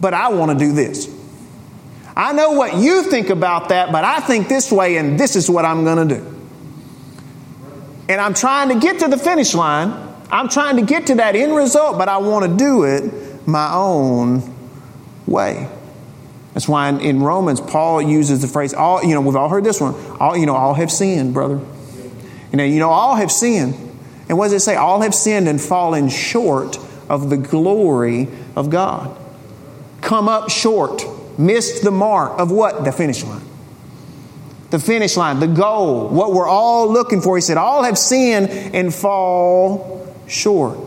but 0.00 0.12
I 0.12 0.30
want 0.30 0.50
to 0.50 0.58
do 0.58 0.72
this. 0.72 1.08
I 2.16 2.32
know 2.32 2.50
what 2.50 2.78
you 2.78 3.04
think 3.04 3.30
about 3.30 3.68
that, 3.68 3.92
but 3.92 4.02
I 4.02 4.18
think 4.18 4.48
this 4.48 4.72
way, 4.72 4.96
and 4.96 5.16
this 5.16 5.36
is 5.36 5.48
what 5.48 5.64
I'm 5.64 5.84
going 5.84 6.08
to 6.08 6.16
do. 6.16 6.36
And 8.08 8.20
I'm 8.20 8.34
trying 8.34 8.70
to 8.70 8.80
get 8.80 8.98
to 8.98 9.06
the 9.06 9.16
finish 9.16 9.54
line. 9.54 9.92
I'm 10.32 10.48
trying 10.48 10.74
to 10.78 10.82
get 10.82 11.06
to 11.06 11.14
that 11.14 11.36
end 11.36 11.54
result, 11.54 11.96
but 11.96 12.08
I 12.08 12.16
want 12.16 12.50
to 12.50 12.56
do 12.56 12.82
it 12.82 13.46
my 13.46 13.72
own 13.72 14.42
way. 15.28 15.68
That's 16.54 16.66
why 16.66 16.88
in, 16.88 17.00
in, 17.00 17.22
Romans, 17.22 17.60
Paul 17.60 18.02
uses 18.02 18.42
the 18.42 18.48
phrase, 18.48 18.74
all, 18.74 19.00
you 19.00 19.14
know, 19.14 19.20
we've 19.20 19.36
all 19.36 19.48
heard 19.48 19.62
this 19.62 19.80
one, 19.80 19.94
all, 20.18 20.36
you 20.36 20.46
know, 20.46 20.56
all 20.56 20.74
have 20.74 20.90
sinned, 20.90 21.34
brother. 21.34 21.60
Know, 22.52 22.64
you 22.64 22.80
know, 22.80 22.90
all 22.90 23.14
have 23.14 23.30
sinned. 23.30 23.83
And 24.28 24.38
what 24.38 24.46
does 24.46 24.54
it 24.54 24.60
say? 24.60 24.76
All 24.76 25.02
have 25.02 25.14
sinned 25.14 25.48
and 25.48 25.60
fallen 25.60 26.08
short 26.08 26.78
of 27.08 27.30
the 27.30 27.36
glory 27.36 28.28
of 28.56 28.70
God. 28.70 29.16
Come 30.00 30.28
up 30.28 30.50
short, 30.50 31.04
missed 31.38 31.82
the 31.82 31.90
mark 31.90 32.38
of 32.38 32.50
what? 32.50 32.84
The 32.84 32.92
finish 32.92 33.24
line. 33.24 33.44
The 34.70 34.78
finish 34.78 35.16
line, 35.16 35.40
the 35.40 35.46
goal, 35.46 36.08
what 36.08 36.32
we're 36.32 36.48
all 36.48 36.90
looking 36.90 37.20
for. 37.20 37.36
He 37.36 37.42
said, 37.42 37.56
All 37.56 37.84
have 37.84 37.96
sinned 37.96 38.50
and 38.50 38.92
fall 38.92 40.14
short. 40.26 40.78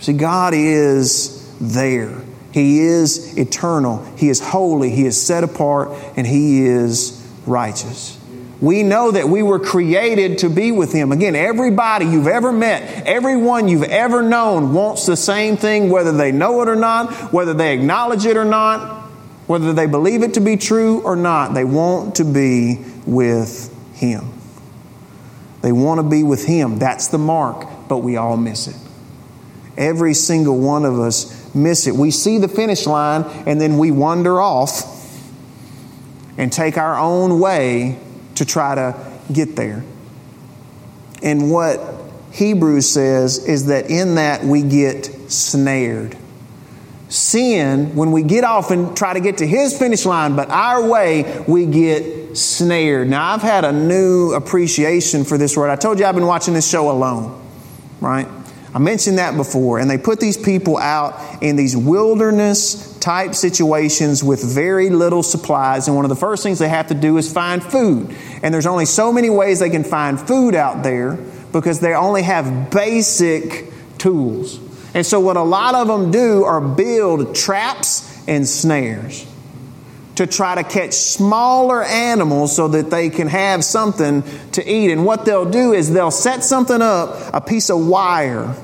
See, 0.00 0.12
God 0.12 0.54
is 0.54 1.54
there. 1.60 2.22
He 2.52 2.80
is 2.80 3.36
eternal. 3.36 4.04
He 4.16 4.28
is 4.28 4.40
holy. 4.40 4.90
He 4.90 5.06
is 5.06 5.20
set 5.20 5.44
apart, 5.44 5.90
and 6.16 6.26
He 6.26 6.66
is 6.66 7.20
righteous. 7.46 8.18
We 8.60 8.82
know 8.82 9.10
that 9.10 9.28
we 9.28 9.42
were 9.42 9.58
created 9.58 10.38
to 10.38 10.48
be 10.48 10.72
with 10.72 10.92
Him. 10.92 11.12
Again, 11.12 11.34
everybody 11.34 12.06
you've 12.06 12.28
ever 12.28 12.52
met, 12.52 13.06
everyone 13.06 13.68
you've 13.68 13.82
ever 13.82 14.22
known 14.22 14.72
wants 14.72 15.06
the 15.06 15.16
same 15.16 15.56
thing, 15.56 15.90
whether 15.90 16.12
they 16.12 16.32
know 16.32 16.62
it 16.62 16.68
or 16.68 16.76
not, 16.76 17.32
whether 17.32 17.52
they 17.52 17.74
acknowledge 17.74 18.26
it 18.26 18.36
or 18.36 18.44
not, 18.44 19.02
whether 19.46 19.72
they 19.72 19.86
believe 19.86 20.22
it 20.22 20.34
to 20.34 20.40
be 20.40 20.56
true 20.56 21.02
or 21.02 21.16
not. 21.16 21.54
They 21.54 21.64
want 21.64 22.16
to 22.16 22.24
be 22.24 22.84
with 23.06 23.72
Him. 23.94 24.30
They 25.62 25.72
want 25.72 25.98
to 25.98 26.08
be 26.08 26.22
with 26.22 26.46
Him. 26.46 26.78
That's 26.78 27.08
the 27.08 27.18
mark, 27.18 27.66
but 27.88 27.98
we 27.98 28.16
all 28.16 28.36
miss 28.36 28.68
it. 28.68 28.76
Every 29.76 30.14
single 30.14 30.58
one 30.58 30.84
of 30.84 30.98
us 31.00 31.54
miss 31.54 31.86
it. 31.86 31.94
We 31.94 32.10
see 32.10 32.38
the 32.38 32.48
finish 32.48 32.86
line 32.86 33.24
and 33.46 33.60
then 33.60 33.78
we 33.78 33.90
wander 33.90 34.40
off 34.40 34.92
and 36.36 36.52
take 36.52 36.78
our 36.78 36.96
own 36.96 37.40
way 37.40 37.98
to 38.36 38.44
try 38.44 38.74
to 38.74 39.12
get 39.32 39.56
there. 39.56 39.84
And 41.22 41.50
what 41.50 41.80
Hebrews 42.32 42.88
says 42.88 43.46
is 43.46 43.66
that 43.66 43.90
in 43.90 44.16
that 44.16 44.44
we 44.44 44.62
get 44.62 45.06
snared. 45.30 46.16
Sin, 47.08 47.94
when 47.94 48.12
we 48.12 48.22
get 48.22 48.44
off 48.44 48.70
and 48.70 48.96
try 48.96 49.14
to 49.14 49.20
get 49.20 49.38
to 49.38 49.46
his 49.46 49.78
finish 49.78 50.04
line, 50.04 50.34
but 50.34 50.50
our 50.50 50.88
way, 50.88 51.44
we 51.46 51.66
get 51.66 52.36
snared. 52.36 53.08
Now, 53.08 53.32
I've 53.32 53.42
had 53.42 53.64
a 53.64 53.72
new 53.72 54.32
appreciation 54.32 55.24
for 55.24 55.38
this 55.38 55.56
word. 55.56 55.70
I 55.70 55.76
told 55.76 55.98
you 56.00 56.06
I've 56.06 56.14
been 56.14 56.26
watching 56.26 56.54
this 56.54 56.68
show 56.68 56.90
alone, 56.90 57.40
right? 58.00 58.26
I 58.74 58.80
mentioned 58.80 59.18
that 59.18 59.36
before. 59.36 59.78
And 59.78 59.88
they 59.88 59.98
put 59.98 60.18
these 60.18 60.36
people 60.36 60.76
out 60.76 61.42
in 61.42 61.54
these 61.54 61.76
wilderness 61.76 62.98
type 62.98 63.34
situations 63.34 64.24
with 64.24 64.42
very 64.42 64.90
little 64.90 65.22
supplies. 65.22 65.86
And 65.86 65.94
one 65.94 66.04
of 66.04 66.08
the 66.08 66.16
first 66.16 66.42
things 66.42 66.58
they 66.58 66.68
have 66.68 66.88
to 66.88 66.94
do 66.94 67.16
is 67.16 67.32
find 67.32 67.62
food. 67.62 68.14
And 68.42 68.52
there's 68.52 68.66
only 68.66 68.86
so 68.86 69.12
many 69.12 69.30
ways 69.30 69.60
they 69.60 69.70
can 69.70 69.84
find 69.84 70.20
food 70.20 70.56
out 70.56 70.82
there 70.82 71.16
because 71.52 71.78
they 71.78 71.94
only 71.94 72.22
have 72.22 72.70
basic 72.70 73.72
tools. 73.98 74.58
And 74.92 75.06
so, 75.06 75.20
what 75.20 75.36
a 75.36 75.42
lot 75.42 75.74
of 75.74 75.88
them 75.88 76.10
do 76.10 76.44
are 76.44 76.60
build 76.60 77.34
traps 77.34 78.10
and 78.26 78.46
snares 78.48 79.26
to 80.16 80.26
try 80.26 80.54
to 80.54 80.62
catch 80.62 80.92
smaller 80.92 81.82
animals 81.82 82.54
so 82.54 82.68
that 82.68 82.90
they 82.90 83.10
can 83.10 83.28
have 83.28 83.64
something 83.64 84.22
to 84.52 84.68
eat. 84.68 84.92
And 84.92 85.04
what 85.04 85.24
they'll 85.24 85.50
do 85.50 85.72
is 85.72 85.92
they'll 85.92 86.10
set 86.10 86.44
something 86.44 86.80
up, 86.80 87.34
a 87.34 87.40
piece 87.40 87.70
of 87.70 87.84
wire, 87.86 88.54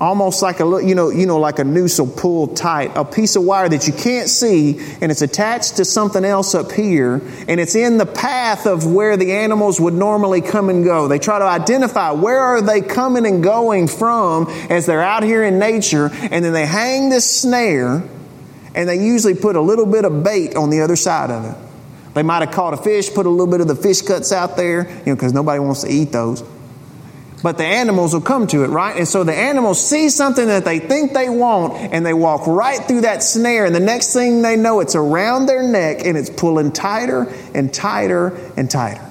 almost 0.00 0.40
like 0.40 0.60
a 0.60 0.64
you 0.82 0.94
know 0.94 1.10
you 1.10 1.26
know 1.26 1.38
like 1.38 1.58
a 1.58 1.64
noose 1.64 1.98
will 1.98 2.06
pull 2.06 2.48
tight 2.48 2.90
a 2.96 3.04
piece 3.04 3.36
of 3.36 3.44
wire 3.44 3.68
that 3.68 3.86
you 3.86 3.92
can't 3.92 4.30
see 4.30 4.78
and 5.02 5.12
it's 5.12 5.20
attached 5.20 5.76
to 5.76 5.84
something 5.84 6.24
else 6.24 6.54
up 6.54 6.72
here 6.72 7.20
and 7.46 7.60
it's 7.60 7.74
in 7.74 7.98
the 7.98 8.06
path 8.06 8.66
of 8.66 8.90
where 8.90 9.18
the 9.18 9.32
animals 9.32 9.78
would 9.78 9.92
normally 9.92 10.40
come 10.40 10.70
and 10.70 10.84
go 10.84 11.06
they 11.06 11.18
try 11.18 11.38
to 11.38 11.44
identify 11.44 12.12
where 12.12 12.40
are 12.40 12.62
they 12.62 12.80
coming 12.80 13.26
and 13.26 13.42
going 13.42 13.86
from 13.86 14.46
as 14.70 14.86
they're 14.86 15.02
out 15.02 15.22
here 15.22 15.44
in 15.44 15.58
nature 15.58 16.08
and 16.30 16.42
then 16.42 16.54
they 16.54 16.64
hang 16.64 17.10
this 17.10 17.42
snare 17.42 18.02
and 18.74 18.88
they 18.88 19.04
usually 19.04 19.34
put 19.34 19.56
a 19.56 19.60
little 19.60 19.86
bit 19.86 20.04
of 20.04 20.22
bait 20.22 20.56
on 20.56 20.70
the 20.70 20.80
other 20.80 20.96
side 20.96 21.30
of 21.30 21.44
it 21.44 21.56
they 22.14 22.22
might 22.22 22.40
have 22.40 22.54
caught 22.54 22.74
a 22.74 22.76
fish 22.76 23.12
put 23.12 23.26
a 23.26 23.30
little 23.30 23.46
bit 23.46 23.60
of 23.60 23.68
the 23.68 23.76
fish 23.76 24.02
cuts 24.02 24.32
out 24.32 24.56
there 24.56 24.88
you 24.90 25.06
know 25.06 25.14
because 25.14 25.32
nobody 25.32 25.60
wants 25.60 25.82
to 25.82 25.88
eat 25.88 26.12
those 26.12 26.42
but 27.42 27.56
the 27.56 27.64
animals 27.64 28.12
will 28.12 28.20
come 28.20 28.46
to 28.48 28.64
it, 28.64 28.68
right? 28.68 28.96
And 28.96 29.08
so 29.08 29.24
the 29.24 29.34
animals 29.34 29.84
see 29.84 30.10
something 30.10 30.46
that 30.46 30.64
they 30.64 30.78
think 30.78 31.12
they 31.12 31.28
want 31.28 31.74
and 31.74 32.04
they 32.04 32.12
walk 32.12 32.46
right 32.46 32.80
through 32.80 33.02
that 33.02 33.22
snare. 33.22 33.64
And 33.64 33.74
the 33.74 33.80
next 33.80 34.12
thing 34.12 34.42
they 34.42 34.56
know, 34.56 34.80
it's 34.80 34.94
around 34.94 35.46
their 35.46 35.62
neck 35.62 36.04
and 36.04 36.18
it's 36.18 36.28
pulling 36.28 36.72
tighter 36.72 37.32
and 37.54 37.72
tighter 37.72 38.28
and 38.56 38.70
tighter. 38.70 39.06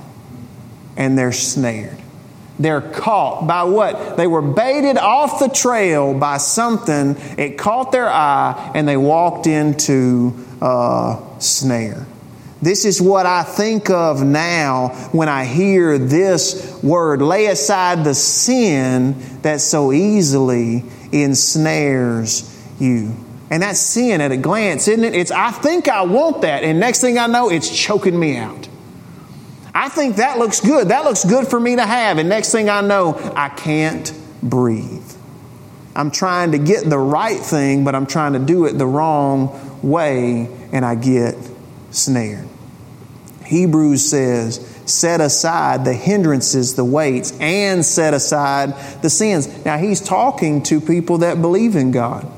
And 0.96 1.18
they're 1.18 1.32
snared. 1.32 1.99
They're 2.60 2.82
caught 2.82 3.48
by 3.48 3.63
what? 3.63 4.18
They 4.18 4.28
were 4.28 4.42
baited 4.42 4.98
off 4.98 5.39
the 5.39 5.48
trail 5.48 6.13
by 6.13 6.38
something. 6.38 7.16
It 7.38 7.58
caught 7.58 7.92
their 7.92 8.10
eye 8.10 8.72
and 8.75 8.88
they 8.88 8.98
walked 8.98 9.48
into 9.48 10.34
a 10.62 11.18
snare. 11.39 12.06
This 12.62 12.84
is 12.84 13.01
what 13.01 13.25
I 13.25 13.44
think 13.44 13.89
of 13.89 14.22
now 14.22 14.89
when 15.13 15.30
I 15.30 15.46
hear 15.46 15.98
this 15.98 16.78
word 16.84 17.22
lay 17.22 17.46
aside 17.46 18.04
the 18.04 18.13
sin 18.13 19.16
that 19.44 19.62
so 19.62 19.94
easily 19.94 20.84
ensnares 21.13 22.62
you. 22.78 23.16
And 23.50 23.63
that's 23.63 23.80
sin 23.80 24.22
at 24.22 24.32
a 24.32 24.38
glance, 24.38 24.88
isn't 24.88 25.04
it? 25.04 25.16
It's, 25.16 25.32
I 25.32 25.51
think 25.51 25.88
I 25.88 26.04
want 26.04 26.42
that, 26.42 26.63
and 26.63 26.80
next 26.80 27.01
thing 27.01 27.18
I 27.18 27.25
know, 27.25 27.50
it's 27.50 27.70
choking 27.70 28.20
me 28.20 28.38
out. 28.38 28.68
I 29.79 29.88
think 29.88 30.17
that 30.17 30.38
looks 30.38 30.59
good. 30.59 30.89
That 30.89 31.05
looks 31.05 31.24
good 31.24 31.48
for 31.48 31.57
me 31.57 31.77
to 31.77 31.86
have, 31.86 32.17
and 32.17 32.27
next 32.27 32.51
thing 32.51 32.69
I 32.69 32.81
know, 32.81 33.17
I 33.33 33.48
can't 33.48 34.12
breathe. 34.43 35.09
I'm 35.95 36.12
trying 36.12 36.51
to 36.51 36.57
get 36.57 36.89
the 36.89 36.98
right 36.98 37.39
thing, 37.39 37.86
but 37.86 37.95
I'm 37.95 38.05
trying 38.05 38.33
to 38.33 38.39
do 38.39 38.65
it 38.65 38.77
the 38.77 38.86
wrong 38.86 39.79
way, 39.81 40.50
and 40.74 40.83
I 40.83 40.95
get 40.95 41.38
snared. 41.91 42.50
Hebrews 43.45 44.03
says, 44.03 44.57
set 44.86 45.21
aside 45.21 45.86
the 45.86 45.93
hindrances, 45.93 46.75
the 46.75 46.83
weights, 46.83 47.31
and 47.39 47.86
set 47.86 48.13
aside 48.13 48.74
the 49.01 49.09
sins. 49.09 49.63
Now, 49.63 49.77
he's 49.77 50.01
talking 50.01 50.62
to 50.63 50.81
people 50.81 51.19
that 51.19 51.41
believe 51.41 51.77
in 51.77 51.91
God. 51.91 52.29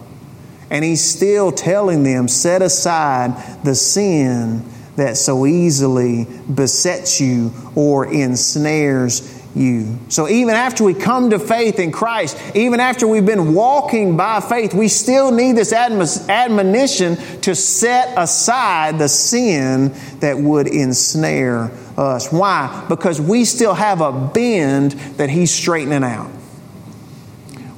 And 0.70 0.86
he's 0.86 1.04
still 1.04 1.52
telling 1.52 2.04
them, 2.04 2.28
set 2.28 2.62
aside 2.62 3.64
the 3.64 3.74
sin 3.74 4.64
that 4.96 5.18
so 5.18 5.46
easily 5.46 6.28
besets 6.54 7.22
you 7.22 7.52
or 7.76 8.06
ensnares 8.06 9.40
you. 9.54 10.00
So 10.08 10.30
even 10.30 10.56
after 10.56 10.84
we 10.84 10.94
come 10.94 11.32
to 11.32 11.40
faith 11.40 11.78
in 11.80 11.92
Christ, 11.92 12.38
even 12.56 12.80
after 12.80 13.06
we've 13.06 13.26
been 13.26 13.54
walking 13.54 14.16
by 14.16 14.40
faith, 14.40 14.74
we 14.74 14.88
still 14.88 15.32
need 15.32 15.54
this 15.58 15.74
admonition 15.74 17.18
to 17.42 17.54
set 17.54 18.18
aside 18.18 18.98
the 18.98 19.10
sin 19.10 19.94
that 20.20 20.38
would 20.38 20.68
ensnare 20.68 21.72
us. 21.98 22.32
Why? 22.32 22.86
Because 22.88 23.20
we 23.20 23.44
still 23.44 23.74
have 23.74 24.00
a 24.00 24.12
bend 24.14 24.94
that 25.18 25.30
He's 25.30 25.54
straightening 25.54 26.04
out. 26.04 26.32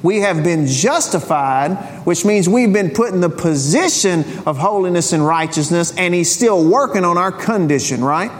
We 0.04 0.20
have 0.20 0.44
been 0.44 0.68
justified, 0.68 1.74
which 2.04 2.24
means 2.24 2.48
we've 2.48 2.72
been 2.72 2.90
put 2.90 3.12
in 3.12 3.20
the 3.20 3.30
position 3.30 4.24
of 4.46 4.58
holiness 4.58 5.12
and 5.12 5.26
righteousness, 5.26 5.92
and 5.96 6.14
He's 6.14 6.30
still 6.30 6.62
working 6.64 7.04
on 7.04 7.18
our 7.18 7.32
condition, 7.32 8.04
right? 8.04 8.30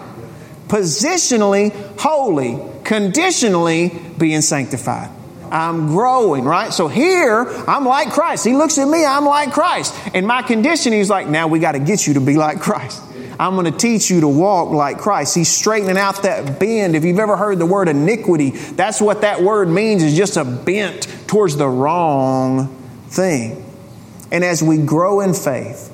Positionally 0.69 1.73
holy 1.99 2.61
conditionally 2.85 3.93
being 4.19 4.43
sanctified. 4.43 5.11
I'm 5.51 5.89
growing, 5.89 6.45
right? 6.45 6.73
So 6.73 6.89
here, 6.89 7.47
I'm 7.67 7.85
like 7.85 8.11
Christ. 8.11 8.45
He 8.45 8.55
looks 8.55 8.79
at 8.79 8.87
me, 8.87 9.05
I'm 9.05 9.25
like 9.25 9.53
Christ. 9.53 9.95
And 10.15 10.27
my 10.27 10.43
condition, 10.43 10.93
he's 10.93 11.11
like, 11.11 11.29
now 11.29 11.49
we 11.49 11.59
got 11.59 11.73
to 11.73 11.79
get 11.79 12.07
you 12.07 12.15
to 12.15 12.21
be 12.21 12.37
like 12.37 12.61
Christ. 12.61 13.03
I'm 13.39 13.55
going 13.55 13.71
to 13.71 13.77
teach 13.77 14.11
you 14.11 14.21
to 14.21 14.29
walk 14.29 14.71
like 14.71 14.99
Christ. 14.99 15.35
He's 15.35 15.49
straightening 15.49 15.97
out 15.97 16.23
that 16.23 16.59
bend. 16.59 16.95
If 16.95 17.05
you've 17.05 17.19
ever 17.19 17.37
heard 17.37 17.59
the 17.59 17.67
word 17.67 17.89
iniquity, 17.89 18.51
that's 18.51 19.01
what 19.01 19.23
that 19.23 19.43
word 19.43 19.69
means 19.69 20.03
is 20.03 20.17
just 20.17 20.37
a 20.37 20.45
bent 20.45 21.09
towards 21.27 21.57
the 21.57 21.69
wrong 21.69 22.69
thing. 23.09 23.65
And 24.31 24.45
as 24.45 24.63
we 24.63 24.79
grow 24.79 25.21
in 25.21 25.35
faith, 25.35 25.93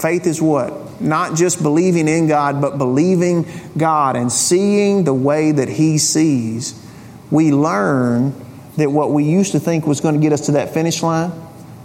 faith 0.00 0.26
is 0.26 0.40
what? 0.40 0.82
not 1.02 1.36
just 1.36 1.62
believing 1.62 2.08
in 2.08 2.28
God, 2.28 2.60
but 2.60 2.78
believing 2.78 3.46
God 3.76 4.16
and 4.16 4.32
seeing 4.32 5.04
the 5.04 5.14
way 5.14 5.52
that 5.52 5.68
He 5.68 5.98
sees, 5.98 6.74
we 7.30 7.52
learn 7.52 8.34
that 8.76 8.90
what 8.90 9.10
we 9.10 9.24
used 9.24 9.52
to 9.52 9.60
think 9.60 9.86
was 9.86 10.00
going 10.00 10.14
to 10.14 10.20
get 10.20 10.32
us 10.32 10.46
to 10.46 10.52
that 10.52 10.72
finish 10.72 11.02
line, 11.02 11.30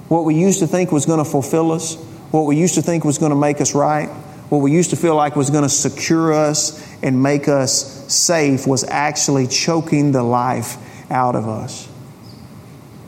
what 0.07 0.23
we 0.23 0.35
used 0.35 0.59
to 0.59 0.67
think 0.67 0.91
was 0.91 1.05
going 1.05 1.23
to 1.23 1.29
fulfill 1.29 1.71
us, 1.71 1.95
what 2.31 2.43
we 2.43 2.55
used 2.57 2.75
to 2.75 2.81
think 2.81 3.03
was 3.03 3.17
going 3.17 3.31
to 3.31 3.37
make 3.37 3.59
us 3.59 3.73
right, 3.75 4.09
what 4.49 4.59
we 4.59 4.71
used 4.71 4.91
to 4.91 4.95
feel 4.95 5.15
like 5.15 5.35
was 5.35 5.49
going 5.49 5.63
to 5.63 5.69
secure 5.69 6.33
us 6.33 6.83
and 7.03 7.21
make 7.21 7.47
us 7.47 8.13
safe 8.13 8.65
was 8.65 8.83
actually 8.85 9.47
choking 9.47 10.11
the 10.11 10.23
life 10.23 10.77
out 11.11 11.35
of 11.35 11.47
us. 11.47 11.87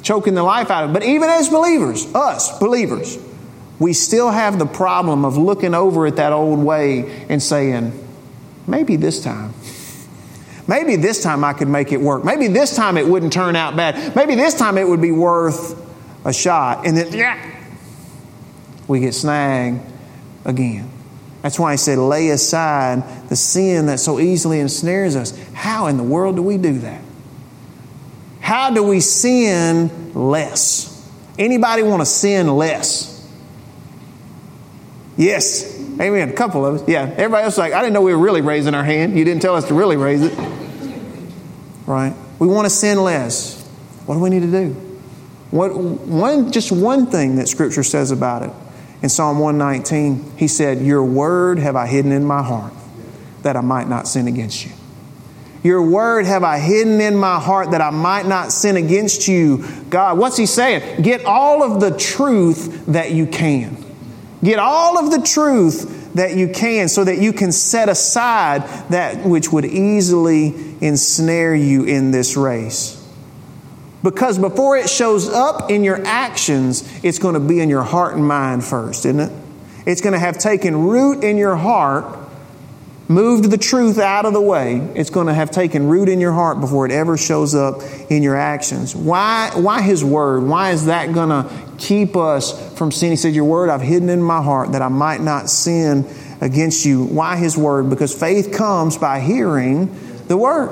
Choking 0.01 0.34
the 0.34 0.43
life 0.43 0.69
out 0.69 0.86
of 0.86 0.89
it. 0.91 0.93
But 0.93 1.03
even 1.03 1.29
as 1.29 1.50
believers, 1.50 2.13
us 2.13 2.58
believers, 2.60 3.17
we 3.79 3.93
still 3.93 4.29
have 4.29 4.60
the 4.60 4.65
problem 4.65 5.24
of 5.24 5.38
looking 5.38 5.74
over 5.74 6.05
at 6.05 6.17
that 6.17 6.34
old 6.34 6.60
way 6.60 7.25
and 7.29 7.41
saying, 7.41 7.93
maybe 8.67 8.96
this 8.98 9.24
time. 9.24 9.53
Maybe 10.67 10.98
this 10.98 11.24
time 11.24 11.43
I 11.43 11.53
could 11.53 11.67
make 11.67 11.91
it 11.91 12.00
work. 12.00 12.24
Maybe 12.24 12.48
this 12.48 12.75
time 12.75 12.98
it 12.98 13.08
wouldn't 13.08 13.34
turn 13.34 13.55
out 13.55 13.75
bad. 13.75 14.15
Maybe 14.15 14.36
this 14.36 14.53
time 14.53 14.77
it 14.77 14.88
would 14.88 15.01
be 15.01 15.12
worth 15.12 15.75
a 16.25 16.34
shot, 16.34 16.86
and 16.86 16.96
then 16.96 17.12
yeah, 17.12 17.60
we 18.88 19.00
get 19.00 19.13
snagged 19.13 19.81
again. 20.46 20.91
That's 21.41 21.58
why 21.58 21.72
he 21.72 21.77
said, 21.77 21.98
lay 21.98 22.29
aside 22.29 23.29
the 23.29 23.36
sin 23.36 23.86
that 23.86 24.00
so 24.00 24.19
easily 24.19 24.60
ensnares 24.60 25.15
us. 25.15 25.38
How 25.53 25.88
in 25.88 25.98
the 25.98 26.03
world 26.03 26.36
do 26.36 26.41
we 26.41 26.58
do 26.58 26.79
that? 26.79 27.01
How 28.41 28.72
do 28.72 28.84
we 28.84 29.00
sin 29.00 30.13
less? 30.13 31.10
Anybody 31.38 31.84
want 31.84 32.01
to 32.01 32.05
sin 32.05 32.48
less? 32.48 33.15
Yes. 35.15 35.77
Amen. 36.00 36.29
A 36.29 36.34
couple 36.34 36.65
of 36.65 36.81
us. 36.81 36.88
Yeah. 36.88 37.03
Everybody 37.03 37.43
else 37.43 37.58
like, 37.58 37.74
I 37.74 37.81
didn't 37.81 37.93
know 37.93 38.01
we 38.01 38.13
were 38.13 38.22
really 38.22 38.41
raising 38.41 38.74
our 38.74 38.84
hand. 38.84 39.17
You 39.17 39.24
didn't 39.24 39.41
tell 39.41 39.55
us 39.55 39.67
to 39.67 39.74
really 39.74 39.98
raise 39.98 40.22
it. 40.24 40.38
Right? 41.86 42.13
We 42.39 42.48
want 42.48 42.65
to 42.65 42.69
sin 42.69 43.01
less. 43.01 43.65
What 44.05 44.15
do 44.15 44.22
we 44.22 44.29
need 44.29 44.41
to 44.41 44.51
do? 44.51 44.74
What, 45.51 45.75
one, 45.75 46.51
just 46.51 46.72
one 46.72 47.08
thing 47.08 47.38
that 47.38 47.48
Scripture 47.48 47.84
says 47.84 48.12
about 48.12 48.43
it. 48.43 48.51
In 49.01 49.10
Psalm 49.10 49.39
119, 49.39 50.38
he 50.38 50.48
said, 50.48 50.82
Your 50.82 51.03
word 51.03 51.60
have 51.60 51.75
I 51.75 51.88
hidden 51.88 52.12
in 52.12 52.25
my 52.25 52.44
heart 52.44 52.74
that 53.44 53.56
I 53.56 53.62
might 53.62 53.88
not 53.88 54.08
sin 54.08 54.27
against 54.27 54.65
you. 54.65 54.72
Your 55.63 55.82
word 55.82 56.25
have 56.25 56.44
I 56.44 56.60
hidden 56.60 57.01
in 57.01 57.15
my 57.18 57.39
heart 57.39 57.72
that 57.72 57.82
I 57.82 57.89
might 57.89 58.25
not 58.25 58.51
sin 58.51 58.77
against 58.77 59.27
you. 59.27 59.65
God, 59.89 60.18
what's 60.18 60.38
he 60.38 60.46
saying? 60.46 61.01
Get 61.01 61.25
all 61.25 61.63
of 61.63 61.82
the 61.82 61.98
truth 61.98 62.86
that 62.88 63.12
you 63.12 63.25
can. 63.25 63.77
Get 64.41 64.60
all 64.60 64.98
of 64.98 65.12
the 65.12 65.25
truth 65.25 66.13
that 66.13 66.36
you 66.36 66.50
can 66.50 66.88
so 66.88 67.03
that 67.03 67.20
you 67.20 67.34
can 67.34 67.51
set 67.51 67.89
aside 67.89 68.63
that 68.89 69.25
which 69.25 69.51
would 69.51 69.65
easily 69.65 70.75
ensnare 70.82 71.53
you 71.53 71.84
in 71.84 72.12
this 72.12 72.38
race. 72.38 72.99
Because 74.01 74.38
before 74.38 74.77
it 74.77 74.89
shows 74.89 75.27
up 75.27 75.70
in 75.70 75.84
your 75.84 76.06
actions, 76.06 76.84
it's 77.03 77.20
going 77.20 77.34
to 77.34 77.39
be 77.39 77.60
in 77.60 77.70
your 77.70 77.84
heart 77.84 78.15
and 78.15 78.25
mind 78.25 78.63
first, 78.63 79.06
isn't 79.06 79.20
it? 79.20 79.32
It's 79.86 80.01
going 80.01 80.13
to 80.13 80.20
have 80.20 80.38
taken 80.38 80.88
root 80.88 81.24
in 81.24 81.38
your 81.38 81.56
heart 81.56 82.20
moved 83.10 83.50
the 83.50 83.58
truth 83.58 83.98
out 83.98 84.25
of 84.25 84.34
the 84.34 84.41
way, 84.41 84.77
it's 84.94 85.10
going 85.10 85.27
to 85.27 85.34
have 85.34 85.50
taken 85.50 85.89
root 85.89 86.08
in 86.08 86.22
your 86.22 86.32
heart 86.32 86.62
before 86.62 86.86
it 86.86 86.91
ever 86.91 87.18
shows 87.18 87.56
up 87.56 87.82
in 88.10 88.22
your 88.22 88.36
actions. 88.36 88.96
Why, 88.96 89.51
why 89.56 89.82
His 89.82 90.06
Word? 90.06 90.44
Why 90.44 90.72
is 90.72 90.86
that 90.86 91.12
going 91.12 91.29
to 91.29 91.50
keep 91.79 92.15
us 92.15 92.77
from 92.77 92.91
sinning? 92.91 93.13
He 93.13 93.18
said, 93.18 93.34
Your 93.34 93.46
Word 93.46 93.70
I've 93.70 93.82
hidden 93.82 94.10
in 94.10 94.22
my 94.22 94.41
heart 94.41 94.74
that 94.74 94.84
I 94.84 94.89
might 94.89 95.22
not 95.22 95.50
sin 95.50 96.08
against 96.39 96.86
you. 96.86 97.03
Why 97.03 97.36
His 97.36 97.58
Word? 97.58 97.89
Because 97.89 98.18
faith 98.18 98.53
comes 98.53 98.96
by 98.96 99.20
hearing 99.20 99.88
the 100.27 100.38
Word. 100.38 100.70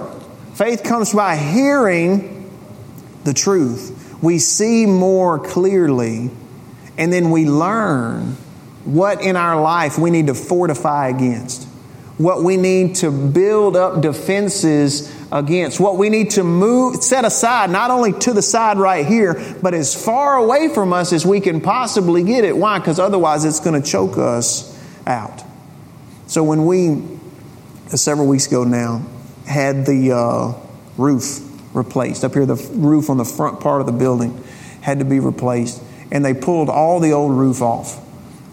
Faith 0.53 0.84
comes 0.84 1.13
by 1.13 1.38
hearing 1.38 2.37
the 3.27 3.34
truth. 3.34 4.17
We 4.24 4.39
see 4.39 4.88
more 4.88 5.38
clearly, 5.38 6.31
and 6.98 7.13
then 7.13 7.29
we 7.29 7.48
learn 7.48 8.38
what 8.84 9.22
in 9.22 9.36
our 9.36 9.62
life 9.62 10.00
we 10.00 10.10
need 10.10 10.27
to 10.27 10.34
fortify 10.34 11.10
against 11.10 11.67
what 12.17 12.43
we 12.43 12.57
need 12.57 12.96
to 12.96 13.12
build 13.12 13.75
up 13.75 14.01
defenses 14.01 15.13
against, 15.31 15.79
what 15.79 15.98
we 15.98 16.10
need 16.10 16.31
to 16.31 16.43
move, 16.43 17.03
set 17.03 17.25
aside, 17.25 17.69
not 17.69 17.91
only 17.91 18.12
to 18.12 18.34
the 18.34 18.41
side 18.41 18.77
right 18.77 19.05
here, 19.05 19.55
but 19.62 19.74
as 19.74 19.93
far 19.93 20.38
away 20.38 20.67
from 20.69 20.93
us 20.93 21.13
as 21.13 21.25
we 21.25 21.39
can 21.39 21.62
possibly 21.62 22.24
get 22.24 22.43
it. 22.43 22.57
Why? 22.57 22.79
Because 22.79 23.00
otherwise 23.00 23.46
it's 23.46 23.60
going 23.60 23.79
to 23.79 23.88
choke 23.88 24.17
us 24.17 24.74
out. 25.05 25.43
So 26.25 26.43
when 26.43 26.65
we, 26.65 27.03
several 27.89 28.27
weeks 28.27 28.48
ago 28.48 28.63
now, 28.63 29.05
had 29.46 29.86
the 29.86 30.12
uh, 30.13 30.53
roof 30.98 31.47
replaced, 31.77 32.24
up 32.24 32.34
here, 32.34 32.46
the 32.46 32.55
roof 32.74 33.10
on 33.10 33.17
the 33.17 33.25
front 33.25 33.62
part 33.62 33.79
of 33.79 33.88
the 33.88 33.93
building 33.93 34.43
had 34.81 35.00
to 35.00 35.05
be 35.05 35.19
replaced, 35.19 35.81
and 36.12 36.25
they 36.25 36.34
pulled 36.34 36.69
all 36.69 37.00
the 37.00 37.12
old 37.12 37.31
roof 37.31 37.62
off. 37.62 38.03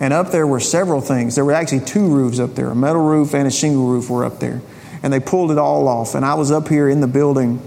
And 0.00 0.12
up 0.12 0.30
there 0.30 0.46
were 0.46 0.60
several 0.60 1.00
things. 1.00 1.34
There 1.34 1.44
were 1.44 1.52
actually 1.52 1.80
two 1.80 2.06
roofs 2.08 2.38
up 2.38 2.54
there 2.54 2.68
a 2.70 2.74
metal 2.74 3.02
roof 3.02 3.32
and 3.32 3.46
a 3.46 3.50
shingle 3.50 3.86
roof 3.86 4.10
were 4.10 4.24
up 4.24 4.40
there. 4.40 4.60
And 5.02 5.12
they 5.12 5.20
pulled 5.20 5.50
it 5.50 5.58
all 5.58 5.86
off. 5.86 6.14
And 6.14 6.24
I 6.24 6.34
was 6.34 6.50
up 6.50 6.68
here 6.68 6.88
in 6.88 7.00
the 7.00 7.06
building 7.06 7.60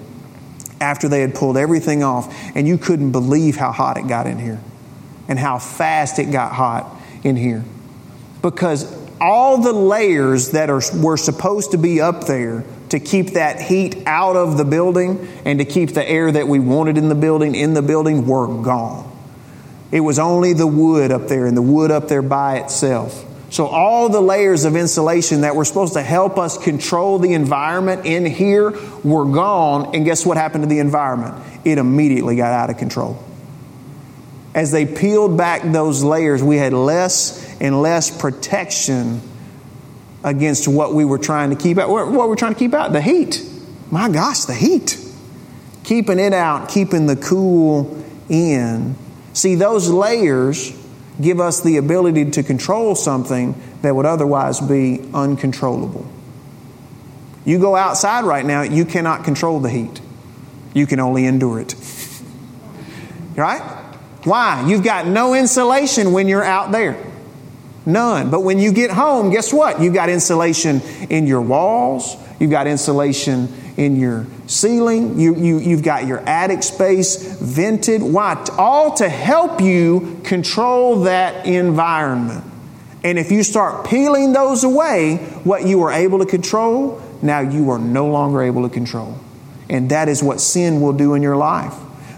after 0.81 1.07
they 1.07 1.21
had 1.21 1.33
pulled 1.33 1.57
everything 1.57 2.03
off, 2.03 2.33
and 2.55 2.67
you 2.67 2.77
couldn't 2.77 3.11
believe 3.11 3.55
how 3.55 3.71
hot 3.71 3.97
it 3.97 4.07
got 4.07 4.27
in 4.27 4.37
here 4.37 4.59
and 5.27 5.37
how 5.39 5.57
fast 5.59 6.19
it 6.19 6.31
got 6.31 6.53
hot 6.53 6.95
in 7.23 7.35
here. 7.35 7.63
Because 8.41 8.95
all 9.19 9.57
the 9.57 9.73
layers 9.73 10.51
that 10.51 10.69
are, 10.69 10.81
were 10.95 11.17
supposed 11.17 11.71
to 11.71 11.77
be 11.77 11.99
up 11.99 12.25
there 12.25 12.63
to 12.89 12.99
keep 12.99 13.31
that 13.31 13.61
heat 13.61 14.03
out 14.05 14.35
of 14.35 14.57
the 14.57 14.65
building 14.65 15.27
and 15.45 15.59
to 15.59 15.65
keep 15.65 15.91
the 15.91 16.07
air 16.07 16.31
that 16.31 16.47
we 16.47 16.59
wanted 16.59 16.97
in 16.97 17.09
the 17.09 17.15
building 17.15 17.55
in 17.55 17.73
the 17.73 17.81
building 17.81 18.25
were 18.25 18.47
gone. 18.61 19.11
It 19.91 20.01
was 20.01 20.19
only 20.19 20.53
the 20.53 20.67
wood 20.67 21.11
up 21.11 21.27
there 21.27 21.45
and 21.45 21.55
the 21.55 21.61
wood 21.61 21.91
up 21.91 22.07
there 22.07 22.21
by 22.21 22.57
itself. 22.59 23.25
So, 23.49 23.65
all 23.67 24.09
the 24.09 24.19
layers 24.19 24.65
of 24.65 24.75
insulation 24.75 25.41
that 25.41 25.55
were 25.55 25.63
supposed 25.63 25.93
to 25.93 26.01
help 26.01 26.37
us 26.37 26.57
control 26.57 27.17
the 27.17 27.33
environment 27.33 28.05
in 28.05 28.25
here 28.25 28.71
were 29.03 29.25
gone. 29.25 29.95
And 29.95 30.03
guess 30.03 30.25
what 30.25 30.35
happened 30.35 30.63
to 30.63 30.67
the 30.67 30.79
environment? 30.79 31.41
It 31.63 31.77
immediately 31.77 32.35
got 32.35 32.51
out 32.51 32.69
of 32.69 32.77
control. 32.77 33.23
As 34.53 34.71
they 34.71 34.85
peeled 34.85 35.37
back 35.37 35.61
those 35.63 36.03
layers, 36.03 36.43
we 36.43 36.57
had 36.57 36.73
less 36.73 37.45
and 37.61 37.81
less 37.81 38.09
protection 38.09 39.21
against 40.27 40.67
what 40.67 40.93
we 40.93 41.05
were 41.05 41.17
trying 41.17 41.49
to 41.49 41.55
keep 41.55 41.77
out. 41.77 41.89
What 41.89 42.11
we're 42.11 42.35
trying 42.35 42.53
to 42.53 42.59
keep 42.59 42.73
out? 42.73 42.91
The 42.91 43.01
heat. 43.01 43.41
My 43.91 44.09
gosh, 44.09 44.45
the 44.45 44.53
heat. 44.53 44.99
Keeping 45.83 46.19
it 46.19 46.33
out, 46.33 46.69
keeping 46.69 47.07
the 47.07 47.15
cool 47.15 48.03
in 48.29 48.95
See, 49.37 49.53
those 49.53 49.87
layers 49.87 50.75
give 51.21 51.39
us 51.39 51.61
the 51.61 51.77
ability 51.77 52.31
to 52.31 52.41
control 52.41 52.95
something 52.95 53.53
that 53.83 53.95
would 53.95 54.07
otherwise 54.07 54.59
be 54.59 55.07
uncontrollable. 55.13 56.07
You 57.45 57.59
go 57.59 57.75
outside 57.75 58.25
right 58.25 58.43
now, 58.43 58.63
you 58.63 58.83
cannot 58.83 59.25
control 59.25 59.59
the 59.59 59.69
heat. 59.69 60.01
You 60.73 60.87
can 60.87 60.99
only 60.99 61.27
endure 61.27 61.59
it. 61.59 61.75
right? 63.35 63.61
Why? 64.23 64.65
You've 64.67 64.83
got 64.83 65.05
no 65.05 65.35
insulation 65.35 66.13
when 66.13 66.27
you're 66.27 66.43
out 66.43 66.71
there. 66.71 66.97
None. 67.87 68.29
But 68.29 68.41
when 68.41 68.59
you 68.59 68.73
get 68.73 68.91
home, 68.91 69.31
guess 69.31 69.53
what? 69.53 69.81
You've 69.81 69.93
got 69.93 70.09
insulation 70.09 70.81
in 71.09 71.25
your 71.25 71.41
walls, 71.41 72.17
you've 72.37 72.51
got 72.51 72.67
insulation 72.67 73.47
in 73.77 73.95
your 73.95 74.25
ceiling. 74.45 75.17
You, 75.17 75.35
you, 75.35 75.59
you've 75.59 75.83
got 75.83 76.05
your 76.05 76.19
attic 76.27 76.63
space 76.63 77.39
vented. 77.39 78.01
Why? 78.01 78.43
All 78.57 78.93
to 78.95 79.07
help 79.07 79.61
you 79.61 80.19
control 80.25 81.03
that 81.03 81.45
environment. 81.45 82.43
And 83.05 83.17
if 83.17 83.31
you 83.31 83.41
start 83.41 83.87
peeling 83.87 84.33
those 84.33 84.65
away, 84.65 85.17
what 85.45 85.65
you 85.65 85.77
were 85.77 85.91
able 85.91 86.19
to 86.19 86.25
control, 86.25 87.01
now 87.21 87.39
you 87.39 87.69
are 87.69 87.79
no 87.79 88.07
longer 88.07 88.41
able 88.41 88.63
to 88.63 88.73
control. 88.73 89.17
And 89.69 89.91
that 89.91 90.09
is 90.09 90.21
what 90.21 90.41
sin 90.41 90.81
will 90.81 90.93
do 90.93 91.13
in 91.13 91.21
your 91.21 91.37
life 91.37 91.73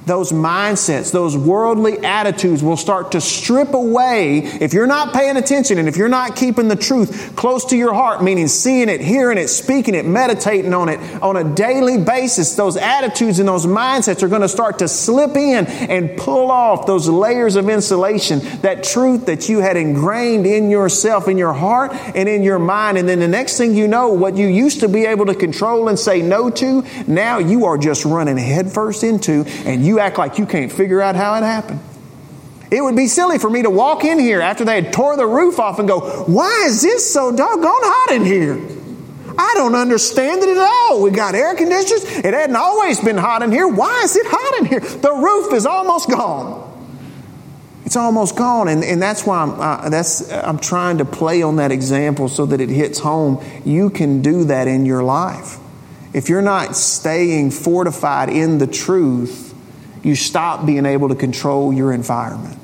those 0.10 0.32
mindsets, 0.32 1.12
those 1.12 1.38
worldly 1.38 2.00
attitudes 2.00 2.64
will 2.64 2.76
start 2.76 3.14
to 3.14 3.22
strip 3.22 3.74
away 3.74 4.40
if 4.40 4.74
you're 4.74 4.88
not 4.88 5.14
paying 5.14 5.38
attention 5.38 5.78
and 5.78 5.88
if 5.88 5.96
you're 5.96 6.10
not 6.10 6.36
keeping 6.36 6.68
the 6.68 6.76
truth 6.76 7.34
close 7.36 7.66
to 7.66 7.78
your 7.78 7.94
heart, 7.94 8.24
meaning 8.24 8.48
seeing 8.48 8.90
it, 8.90 9.00
hearing 9.00 9.38
it, 9.38 9.48
speaking 9.48 9.94
it, 9.94 10.06
meditating 10.06 10.74
on 10.74 10.90
it 10.90 11.00
on 11.22 11.38
a 11.38 11.44
daily 11.56 12.04
basis. 12.04 12.56
Those 12.56 12.76
attitudes 12.76 13.40
and 13.40 13.48
those 13.48 13.68
mindsets 13.68 14.24
are 14.24 14.28
going 14.28 14.42
to 14.42 14.50
start 14.50 14.80
to 14.80 14.88
slip 14.88 15.38
in 15.38 15.68
and 15.68 16.18
pull 16.18 16.50
off 16.50 16.88
those 16.88 17.08
layers 17.08 17.56
of 17.56 17.70
insulation, 17.70 18.40
that 18.62 18.84
truth 18.84 19.28
that 19.28 19.48
you 19.48 19.60
had 19.60 19.78
ingrained 19.78 20.48
in 20.48 20.72
yourself, 20.72 21.28
in 21.28 21.38
your 21.38 21.54
heart, 21.54 21.94
and 21.94 22.28
in 22.28 22.42
your 22.42 22.60
mind. 22.60 22.98
And 22.98 23.08
then 23.08 23.20
the 23.20 23.28
next 23.28 23.58
thing 23.58 23.76
you 23.76 23.88
know, 23.88 24.10
what 24.10 24.36
you 24.36 24.48
used 24.48 24.80
to 24.80 24.90
be 24.90 25.06
able 25.06 25.28
to 25.28 25.36
control 25.36 25.88
and 25.88 26.00
say 26.00 26.24
no 26.24 26.50
to, 26.50 26.84
now 27.06 27.38
you 27.38 27.66
are 27.66 27.78
just 27.78 28.06
running 28.06 28.38
headfirst 28.38 29.04
into, 29.04 29.44
and 29.66 29.86
you 29.86 29.99
act 30.00 30.18
like 30.18 30.38
you 30.38 30.46
can't 30.46 30.72
figure 30.72 31.02
out 31.02 31.16
how 31.16 31.36
it 31.36 31.44
happened. 31.44 31.80
It 32.72 32.82
would 32.82 32.96
be 32.96 33.08
silly 33.08 33.40
for 33.40 33.50
me 33.50 33.64
to 33.64 33.70
walk 33.70 34.04
in 34.04 34.20
here 34.20 34.42
after 34.42 34.64
they 34.64 34.82
had 34.82 34.94
tore 34.94 35.18
the 35.18 35.26
roof 35.26 35.60
off 35.60 35.80
and 35.80 35.88
go, 35.88 36.24
Why 36.26 36.66
is 36.68 36.82
this 36.82 37.12
so 37.12 37.36
doggone 37.36 37.64
hot 37.64 38.16
in 38.16 38.26
here? 38.26 38.60
I 39.38 39.54
don't 39.56 39.74
understand 39.74 40.44
it 40.44 40.50
at 40.50 40.58
all. 40.58 41.02
We 41.02 41.12
got 41.12 41.34
air 41.34 41.56
conditioners. 41.56 42.04
It 42.04 42.34
hadn't 42.34 42.58
always 42.58 43.00
been 43.00 43.18
hot 43.18 43.42
in 43.42 43.52
here. 43.52 43.68
Why 43.68 44.02
is 44.04 44.16
it 44.16 44.26
hot 44.28 44.60
in 44.60 44.66
here? 44.66 44.82
The 44.82 45.14
roof 45.14 45.54
is 45.54 45.66
almost 45.66 46.10
gone. 46.10 46.68
It's 47.86 47.96
almost 47.96 48.36
gone, 48.36 48.68
and, 48.68 48.84
and 48.84 49.02
that's 49.02 49.26
why 49.26 49.42
I'm, 49.42 49.60
uh, 49.60 49.90
that's, 49.90 50.32
I'm 50.32 50.60
trying 50.60 51.00
to 51.00 51.06
play 51.06 51.42
on 51.42 51.56
that 51.56 51.72
example 51.72 52.28
so 52.28 52.46
that 52.46 52.62
it 52.62 52.70
hits 52.70 53.00
home. 53.00 53.44
You 53.66 53.90
can 53.90 54.22
do 54.22 54.44
that 54.44 54.68
in 54.68 54.86
your 54.86 55.02
life. 55.02 55.58
If 56.14 56.30
you're 56.30 56.44
not 56.44 56.76
staying 56.76 57.50
fortified 57.50 58.30
in 58.30 58.60
the 58.60 58.68
truth, 58.68 59.49
you 60.04 60.16
stop 60.16 60.66
being 60.66 60.86
able 60.86 61.10
to 61.10 61.16
control 61.16 61.74
your 61.74 61.92
environment. 61.92 62.58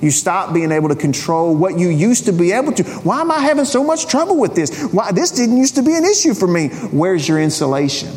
You 0.00 0.10
stop 0.10 0.52
being 0.52 0.72
able 0.72 0.90
to 0.90 0.96
control 0.96 1.54
what 1.54 1.78
you 1.78 1.88
used 1.88 2.26
to 2.26 2.32
be 2.32 2.52
able 2.52 2.72
to. 2.72 2.82
Why 2.82 3.22
am 3.22 3.30
I 3.30 3.40
having 3.40 3.64
so 3.64 3.82
much 3.82 4.06
trouble 4.06 4.36
with 4.36 4.54
this? 4.54 4.82
Why 4.92 5.10
this 5.12 5.30
didn't 5.30 5.56
used 5.56 5.76
to 5.76 5.82
be 5.82 5.94
an 5.94 6.04
issue 6.04 6.34
for 6.34 6.46
me? 6.46 6.68
Where's 6.68 7.26
your 7.26 7.40
insulation? 7.40 8.12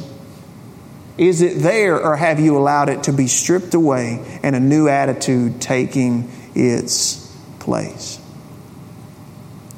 Is 1.17 1.41
it 1.41 1.59
there, 1.59 2.01
or 2.01 2.15
have 2.15 2.39
you 2.39 2.57
allowed 2.57 2.89
it 2.89 3.03
to 3.03 3.13
be 3.13 3.27
stripped 3.27 3.73
away 3.73 4.39
and 4.43 4.55
a 4.55 4.59
new 4.59 4.87
attitude 4.87 5.61
taking 5.61 6.31
its 6.55 7.35
place? 7.59 8.19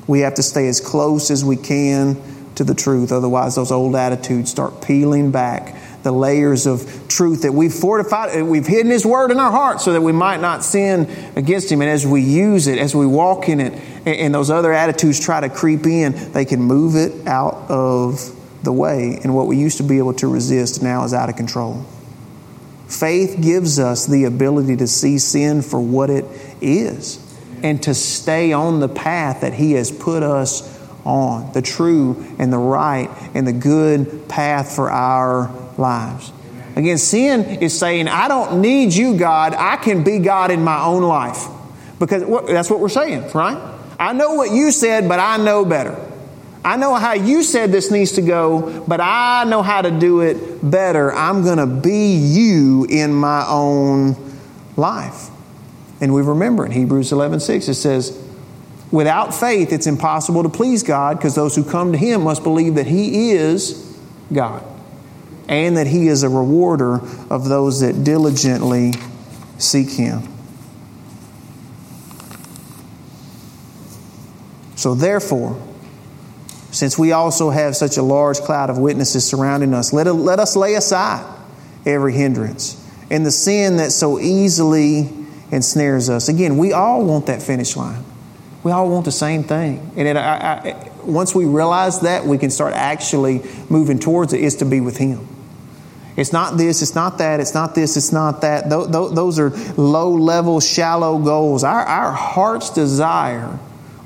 We 0.07 0.19
have 0.21 0.35
to 0.35 0.43
stay 0.43 0.67
as 0.67 0.79
close 0.79 1.31
as 1.31 1.43
we 1.45 1.55
can 1.55 2.21
to 2.55 2.63
the 2.63 2.75
truth, 2.75 3.11
otherwise, 3.11 3.55
those 3.55 3.71
old 3.71 3.95
attitudes 3.95 4.51
start 4.51 4.81
peeling 4.81 5.31
back 5.31 5.75
the 6.03 6.11
layers 6.11 6.65
of 6.65 7.07
truth 7.07 7.43
that 7.43 7.53
we've 7.53 7.73
fortified, 7.73 8.41
we've 8.43 8.67
hidden 8.67 8.91
His 8.91 9.05
Word 9.05 9.31
in 9.31 9.39
our 9.39 9.51
hearts 9.51 9.83
so 9.83 9.93
that 9.93 10.01
we 10.01 10.11
might 10.11 10.41
not 10.41 10.63
sin 10.63 11.09
against 11.35 11.71
Him. 11.71 11.81
And 11.81 11.89
as 11.89 12.05
we 12.05 12.21
use 12.21 12.67
it, 12.67 12.77
as 12.77 12.95
we 12.95 13.05
walk 13.05 13.49
in 13.49 13.59
it, 13.59 13.73
and 14.05 14.33
those 14.33 14.49
other 14.49 14.73
attitudes 14.73 15.19
try 15.19 15.41
to 15.41 15.49
creep 15.49 15.85
in, 15.85 16.31
they 16.33 16.45
can 16.45 16.61
move 16.61 16.95
it 16.95 17.27
out 17.27 17.69
of 17.69 18.35
the 18.63 18.71
way. 18.71 19.19
And 19.23 19.35
what 19.35 19.47
we 19.47 19.57
used 19.57 19.77
to 19.77 19.83
be 19.83 19.97
able 19.97 20.13
to 20.15 20.27
resist 20.27 20.81
now 20.81 21.03
is 21.03 21.13
out 21.13 21.29
of 21.29 21.35
control. 21.35 21.85
Faith 22.87 23.39
gives 23.41 23.79
us 23.79 24.05
the 24.05 24.25
ability 24.25 24.77
to 24.77 24.87
see 24.87 25.17
sin 25.17 25.61
for 25.61 25.79
what 25.79 26.09
it 26.09 26.25
is 26.59 27.19
and 27.63 27.81
to 27.83 27.93
stay 27.93 28.53
on 28.53 28.79
the 28.79 28.89
path 28.89 29.41
that 29.41 29.53
He 29.53 29.73
has 29.73 29.91
put 29.91 30.23
us 30.23 30.79
on 31.05 31.51
the 31.53 31.61
true 31.61 32.35
and 32.37 32.51
the 32.51 32.57
right 32.57 33.09
and 33.33 33.47
the 33.47 33.53
good 33.53 34.27
path 34.27 34.75
for 34.75 34.89
our 34.91 35.47
lives. 35.81 36.31
Again, 36.75 36.97
sin 36.97 37.43
is 37.61 37.77
saying, 37.77 38.07
I 38.07 38.27
don't 38.27 38.61
need 38.61 38.93
you, 38.93 39.17
God. 39.17 39.53
I 39.53 39.75
can 39.75 40.03
be 40.03 40.19
God 40.19 40.51
in 40.51 40.63
my 40.63 40.81
own 40.81 41.03
life. 41.03 41.47
Because 41.99 42.23
that's 42.47 42.69
what 42.69 42.79
we're 42.79 42.89
saying, 42.89 43.29
right? 43.33 43.57
I 43.99 44.13
know 44.13 44.33
what 44.35 44.51
you 44.51 44.71
said, 44.71 45.07
but 45.07 45.19
I 45.19 45.37
know 45.37 45.65
better. 45.65 45.97
I 46.63 46.77
know 46.77 46.95
how 46.95 47.13
you 47.13 47.43
said 47.43 47.71
this 47.71 47.91
needs 47.91 48.13
to 48.13 48.21
go, 48.21 48.83
but 48.87 49.01
I 49.01 49.43
know 49.45 49.61
how 49.61 49.81
to 49.81 49.91
do 49.91 50.21
it 50.21 50.67
better. 50.67 51.11
I'm 51.11 51.43
going 51.43 51.57
to 51.57 51.67
be 51.67 52.15
you 52.15 52.85
in 52.89 53.13
my 53.13 53.45
own 53.47 54.15
life. 54.77 55.29
And 55.99 56.13
we 56.13 56.21
remember 56.21 56.65
in 56.65 56.71
Hebrews 56.71 57.11
11 57.11 57.41
6, 57.41 57.67
it 57.67 57.73
says, 57.75 58.17
Without 58.91 59.33
faith, 59.33 59.71
it's 59.71 59.87
impossible 59.87 60.43
to 60.43 60.49
please 60.49 60.83
God 60.83 61.17
because 61.17 61.35
those 61.35 61.55
who 61.55 61.63
come 61.63 61.91
to 61.91 61.97
Him 61.97 62.23
must 62.23 62.43
believe 62.43 62.75
that 62.75 62.87
He 62.87 63.31
is 63.31 63.97
God 64.31 64.63
and 65.51 65.77
that 65.77 65.85
He 65.85 66.07
is 66.07 66.23
a 66.23 66.29
rewarder 66.29 67.01
of 67.29 67.47
those 67.47 67.81
that 67.81 68.03
diligently 68.03 68.93
seek 69.59 69.91
Him. 69.91 70.23
So, 74.75 74.95
therefore, 74.95 75.61
since 76.71 76.97
we 76.97 77.11
also 77.11 77.49
have 77.51 77.75
such 77.75 77.97
a 77.97 78.01
large 78.01 78.39
cloud 78.39 78.69
of 78.69 78.79
witnesses 78.79 79.27
surrounding 79.27 79.73
us, 79.73 79.93
let, 79.93 80.07
let 80.07 80.39
us 80.39 80.55
lay 80.55 80.73
aside 80.75 81.27
every 81.85 82.13
hindrance 82.13 82.81
and 83.11 83.25
the 83.25 83.31
sin 83.31 83.77
that 83.77 83.91
so 83.91 84.19
easily 84.19 85.09
ensnares 85.51 86.09
us. 86.09 86.29
Again, 86.29 86.57
we 86.57 86.71
all 86.71 87.03
want 87.05 87.25
that 87.25 87.41
finish 87.41 87.75
line. 87.75 88.03
We 88.63 88.71
all 88.71 88.89
want 88.89 89.03
the 89.03 89.11
same 89.11 89.43
thing. 89.43 89.91
And 89.97 90.07
it, 90.07 90.15
I, 90.15 90.21
I, 90.21 90.91
once 91.03 91.35
we 91.35 91.45
realize 91.45 92.01
that, 92.01 92.25
we 92.25 92.37
can 92.37 92.49
start 92.49 92.73
actually 92.73 93.41
moving 93.69 93.99
towards 93.99 94.31
it, 94.31 94.39
is 94.39 94.55
to 94.57 94.65
be 94.65 94.79
with 94.79 94.97
Him. 94.97 95.27
It's 96.17 96.33
not 96.33 96.57
this, 96.57 96.81
it's 96.81 96.93
not 96.93 97.19
that, 97.19 97.39
it's 97.39 97.53
not 97.53 97.73
this, 97.73 97.95
it's 97.95 98.11
not 98.11 98.41
that. 98.41 98.69
Those 98.69 99.39
are 99.39 99.49
low 99.77 100.11
level, 100.11 100.59
shallow 100.59 101.17
goals. 101.19 101.63
Our, 101.63 101.85
our 101.85 102.11
heart's 102.11 102.69
desire, 102.69 103.47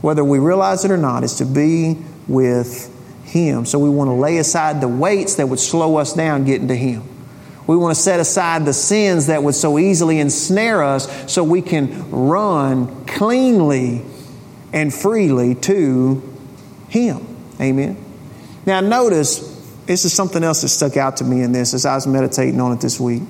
whether 0.01 0.23
we 0.23 0.37
realize 0.37 0.85
it 0.85 0.91
or 0.91 0.97
not, 0.97 1.23
is 1.23 1.35
to 1.35 1.45
be 1.45 1.97
with 2.27 2.91
Him. 3.23 3.65
So 3.65 3.79
we 3.79 3.89
want 3.89 4.09
to 4.09 4.13
lay 4.13 4.37
aside 4.37 4.81
the 4.81 4.87
weights 4.87 5.35
that 5.35 5.49
would 5.49 5.59
slow 5.59 5.97
us 5.97 6.13
down 6.13 6.45
getting 6.45 6.67
to 6.67 6.75
Him. 6.75 7.03
We 7.65 7.75
want 7.75 7.95
to 7.95 8.01
set 8.01 8.19
aside 8.19 8.65
the 8.65 8.73
sins 8.73 9.25
that 9.27 9.41
would 9.41 9.55
so 9.55 9.79
easily 9.79 10.19
ensnare 10.19 10.83
us 10.83 11.31
so 11.31 11.43
we 11.43 11.63
can 11.63 12.11
run 12.11 13.05
cleanly 13.05 14.03
and 14.71 14.93
freely 14.93 15.55
to 15.55 16.21
Him. 16.87 17.25
Amen. 17.59 17.97
Now, 18.67 18.81
notice 18.81 19.54
this 19.85 20.05
is 20.05 20.13
something 20.13 20.43
else 20.43 20.61
that 20.61 20.69
stuck 20.69 20.97
out 20.97 21.17
to 21.17 21.23
me 21.23 21.41
in 21.41 21.51
this 21.51 21.73
as 21.73 21.85
I 21.85 21.95
was 21.95 22.07
meditating 22.07 22.59
on 22.59 22.71
it 22.71 22.81
this 22.81 22.99
week. 22.99 23.23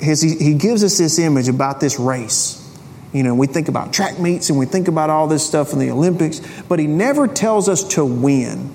His, 0.00 0.20
he, 0.20 0.36
he 0.36 0.54
gives 0.54 0.84
us 0.84 0.98
this 0.98 1.18
image 1.18 1.48
about 1.48 1.80
this 1.80 1.98
race. 1.98 2.64
You 3.12 3.22
know, 3.22 3.34
we 3.34 3.46
think 3.46 3.68
about 3.68 3.92
track 3.92 4.18
meets 4.18 4.50
and 4.50 4.58
we 4.58 4.66
think 4.66 4.88
about 4.88 5.10
all 5.10 5.28
this 5.28 5.46
stuff 5.46 5.72
in 5.72 5.78
the 5.78 5.90
Olympics, 5.90 6.40
but 6.68 6.78
he 6.78 6.86
never 6.86 7.26
tells 7.26 7.68
us 7.68 7.84
to 7.94 8.04
win 8.04 8.72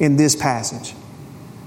in 0.00 0.16
this 0.16 0.34
passage. 0.34 0.94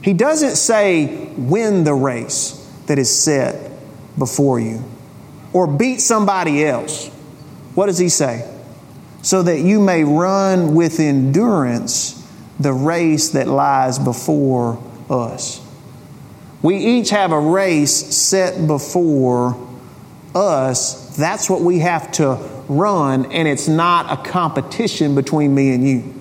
He 0.01 0.13
doesn't 0.13 0.55
say 0.55 1.31
win 1.37 1.83
the 1.83 1.93
race 1.93 2.53
that 2.87 2.99
is 2.99 3.15
set 3.15 3.71
before 4.17 4.59
you 4.59 4.83
or 5.53 5.67
beat 5.67 6.01
somebody 6.01 6.65
else. 6.65 7.07
What 7.75 7.85
does 7.87 7.97
he 7.97 8.09
say? 8.09 8.51
So 9.21 9.43
that 9.43 9.59
you 9.59 9.79
may 9.79 10.03
run 10.03 10.75
with 10.75 10.99
endurance 10.99 12.17
the 12.59 12.73
race 12.73 13.29
that 13.29 13.47
lies 13.47 13.99
before 13.99 14.81
us. 15.09 15.63
We 16.61 16.77
each 16.77 17.11
have 17.11 17.31
a 17.31 17.39
race 17.39 17.93
set 17.93 18.67
before 18.67 19.55
us. 20.33 21.15
That's 21.15 21.49
what 21.49 21.61
we 21.61 21.79
have 21.79 22.11
to 22.13 22.35
run, 22.67 23.31
and 23.31 23.47
it's 23.47 23.67
not 23.67 24.11
a 24.11 24.29
competition 24.29 25.15
between 25.15 25.53
me 25.53 25.73
and 25.73 25.87
you. 25.87 26.13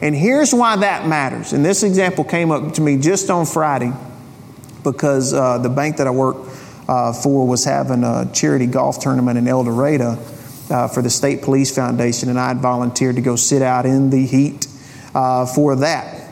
And 0.00 0.14
here's 0.14 0.52
why 0.52 0.76
that 0.76 1.06
matters. 1.06 1.52
And 1.52 1.64
this 1.64 1.82
example 1.82 2.24
came 2.24 2.50
up 2.50 2.74
to 2.74 2.80
me 2.80 2.98
just 2.98 3.30
on 3.30 3.46
Friday 3.46 3.92
because 4.82 5.32
uh, 5.32 5.58
the 5.58 5.68
bank 5.68 5.98
that 5.98 6.06
I 6.06 6.10
work 6.10 6.36
uh, 6.88 7.12
for 7.12 7.46
was 7.46 7.64
having 7.64 8.02
a 8.02 8.28
charity 8.32 8.66
golf 8.66 8.98
tournament 9.00 9.38
in 9.38 9.46
El 9.46 9.64
Dorado 9.64 10.18
uh, 10.70 10.88
for 10.88 11.02
the 11.02 11.10
State 11.10 11.42
Police 11.42 11.74
Foundation, 11.74 12.28
and 12.28 12.38
I 12.38 12.48
had 12.48 12.58
volunteered 12.58 13.16
to 13.16 13.22
go 13.22 13.36
sit 13.36 13.62
out 13.62 13.86
in 13.86 14.10
the 14.10 14.26
heat 14.26 14.66
uh, 15.14 15.46
for 15.46 15.76
that. 15.76 16.28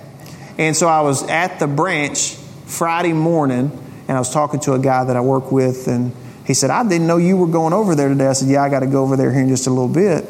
And 0.58 0.76
so 0.76 0.88
I 0.88 1.00
was 1.00 1.22
at 1.22 1.58
the 1.58 1.66
branch 1.66 2.34
Friday 2.66 3.12
morning, 3.12 3.70
and 4.08 4.16
I 4.16 4.18
was 4.18 4.32
talking 4.32 4.60
to 4.60 4.74
a 4.74 4.78
guy 4.78 5.04
that 5.04 5.16
I 5.16 5.20
work 5.20 5.50
with, 5.50 5.88
and 5.88 6.12
he 6.50 6.54
said, 6.54 6.70
I 6.70 6.82
didn't 6.82 7.06
know 7.06 7.16
you 7.16 7.36
were 7.36 7.46
going 7.46 7.72
over 7.72 7.94
there 7.94 8.08
today. 8.08 8.26
I 8.26 8.32
said, 8.32 8.48
Yeah, 8.48 8.64
I 8.64 8.68
got 8.68 8.80
to 8.80 8.86
go 8.86 9.02
over 9.02 9.16
there 9.16 9.32
here 9.32 9.42
in 9.42 9.48
just 9.48 9.68
a 9.68 9.70
little 9.70 9.88
bit 9.88 10.28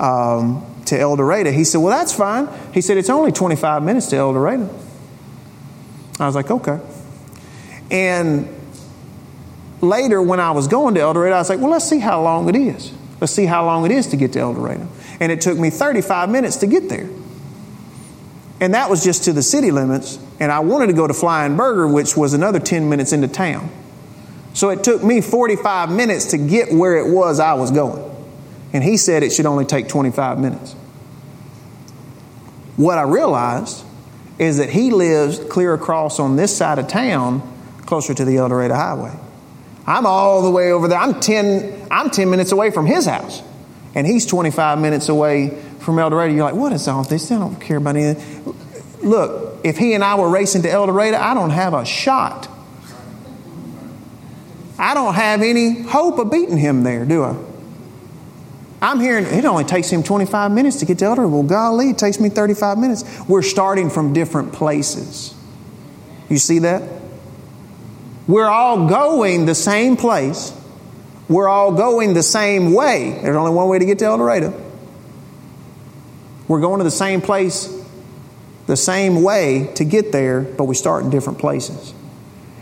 um, 0.00 0.64
to 0.86 0.98
El 0.98 1.16
Dorado. 1.16 1.50
He 1.50 1.64
said, 1.64 1.78
Well, 1.78 1.96
that's 1.96 2.14
fine. 2.14 2.48
He 2.72 2.80
said, 2.80 2.96
It's 2.96 3.10
only 3.10 3.30
25 3.30 3.82
minutes 3.82 4.06
to 4.06 4.16
El 4.16 4.32
Dorado. 4.32 4.74
I 6.18 6.26
was 6.26 6.34
like, 6.34 6.50
Okay. 6.50 6.80
And 7.90 8.48
later, 9.82 10.22
when 10.22 10.40
I 10.40 10.52
was 10.52 10.66
going 10.66 10.94
to 10.94 11.02
El 11.02 11.12
Dorado, 11.12 11.34
I 11.34 11.38
was 11.40 11.50
like, 11.50 11.60
Well, 11.60 11.70
let's 11.70 11.88
see 11.88 11.98
how 11.98 12.22
long 12.22 12.48
it 12.48 12.56
is. 12.56 12.92
Let's 13.20 13.34
see 13.34 13.44
how 13.44 13.66
long 13.66 13.84
it 13.84 13.90
is 13.90 14.06
to 14.08 14.16
get 14.16 14.32
to 14.32 14.40
El 14.40 14.54
Dorado. 14.54 14.88
And 15.20 15.30
it 15.30 15.42
took 15.42 15.58
me 15.58 15.68
35 15.68 16.30
minutes 16.30 16.56
to 16.56 16.66
get 16.66 16.88
there. 16.88 17.06
And 18.60 18.74
that 18.74 18.90
was 18.90 19.02
just 19.02 19.24
to 19.24 19.32
the 19.32 19.42
city 19.42 19.70
limits. 19.70 20.18
And 20.38 20.52
I 20.52 20.60
wanted 20.60 20.88
to 20.88 20.92
go 20.92 21.06
to 21.06 21.14
Flying 21.14 21.56
Burger, 21.56 21.88
which 21.88 22.16
was 22.16 22.34
another 22.34 22.60
10 22.60 22.88
minutes 22.88 23.12
into 23.12 23.26
town. 23.26 23.70
So 24.52 24.68
it 24.68 24.84
took 24.84 25.02
me 25.02 25.20
45 25.20 25.90
minutes 25.90 26.26
to 26.32 26.38
get 26.38 26.72
where 26.72 26.98
it 26.98 27.12
was 27.12 27.40
I 27.40 27.54
was 27.54 27.70
going. 27.70 28.04
And 28.72 28.84
he 28.84 28.96
said 28.96 29.22
it 29.22 29.32
should 29.32 29.46
only 29.46 29.64
take 29.64 29.88
25 29.88 30.38
minutes. 30.38 30.74
What 32.76 32.98
I 32.98 33.02
realized 33.02 33.84
is 34.38 34.58
that 34.58 34.70
he 34.70 34.90
lives 34.90 35.38
clear 35.38 35.74
across 35.74 36.18
on 36.18 36.36
this 36.36 36.56
side 36.56 36.78
of 36.78 36.88
town, 36.88 37.42
closer 37.86 38.14
to 38.14 38.24
the 38.24 38.38
El 38.38 38.48
Dorado 38.48 38.74
Highway. 38.74 39.14
I'm 39.86 40.06
all 40.06 40.42
the 40.42 40.50
way 40.50 40.72
over 40.72 40.88
there. 40.88 40.98
I'm 40.98 41.20
10, 41.20 41.88
I'm 41.90 42.10
10 42.10 42.30
minutes 42.30 42.52
away 42.52 42.70
from 42.70 42.86
his 42.86 43.06
house. 43.06 43.42
And 43.94 44.06
he's 44.06 44.24
25 44.24 44.78
minutes 44.78 45.08
away 45.08 45.60
from 45.80 45.98
El 45.98 46.10
Dorado, 46.10 46.32
you're 46.32 46.44
like, 46.44 46.54
what 46.54 46.72
is 46.72 46.86
all 46.88 47.02
this? 47.02 47.30
I 47.32 47.38
don't 47.38 47.60
care 47.60 47.78
about 47.78 47.96
anything. 47.96 48.54
Look, 49.02 49.60
if 49.64 49.78
he 49.78 49.94
and 49.94 50.04
I 50.04 50.14
were 50.14 50.28
racing 50.28 50.62
to 50.62 50.70
El 50.70 50.86
Dorado, 50.86 51.16
I 51.16 51.34
don't 51.34 51.50
have 51.50 51.74
a 51.74 51.84
shot. 51.84 52.48
I 54.78 54.94
don't 54.94 55.14
have 55.14 55.42
any 55.42 55.82
hope 55.82 56.18
of 56.18 56.30
beating 56.30 56.56
him 56.56 56.82
there, 56.82 57.04
do 57.04 57.24
I? 57.24 57.36
I'm 58.82 58.98
hearing 58.98 59.26
it 59.26 59.44
only 59.44 59.64
takes 59.64 59.90
him 59.90 60.02
25 60.02 60.52
minutes 60.52 60.76
to 60.76 60.86
get 60.86 60.98
to 61.00 61.04
El 61.04 61.16
Dorado. 61.16 61.30
Well, 61.30 61.42
golly, 61.42 61.90
it 61.90 61.98
takes 61.98 62.18
me 62.18 62.30
35 62.30 62.78
minutes. 62.78 63.04
We're 63.28 63.42
starting 63.42 63.90
from 63.90 64.12
different 64.12 64.52
places. 64.52 65.34
You 66.30 66.38
see 66.38 66.60
that? 66.60 66.82
We're 68.26 68.46
all 68.46 68.88
going 68.88 69.44
the 69.44 69.54
same 69.54 69.96
place. 69.96 70.56
We're 71.28 71.48
all 71.48 71.72
going 71.72 72.14
the 72.14 72.22
same 72.22 72.72
way. 72.72 73.18
There's 73.22 73.36
only 73.36 73.52
one 73.52 73.68
way 73.68 73.78
to 73.78 73.84
get 73.84 73.98
to 74.00 74.06
El 74.06 74.18
Dorado. 74.18 74.69
We're 76.50 76.58
going 76.58 76.78
to 76.78 76.84
the 76.84 76.90
same 76.90 77.20
place, 77.20 77.72
the 78.66 78.76
same 78.76 79.22
way 79.22 79.70
to 79.76 79.84
get 79.84 80.10
there, 80.10 80.40
but 80.40 80.64
we 80.64 80.74
start 80.74 81.04
in 81.04 81.10
different 81.10 81.38
places. 81.38 81.94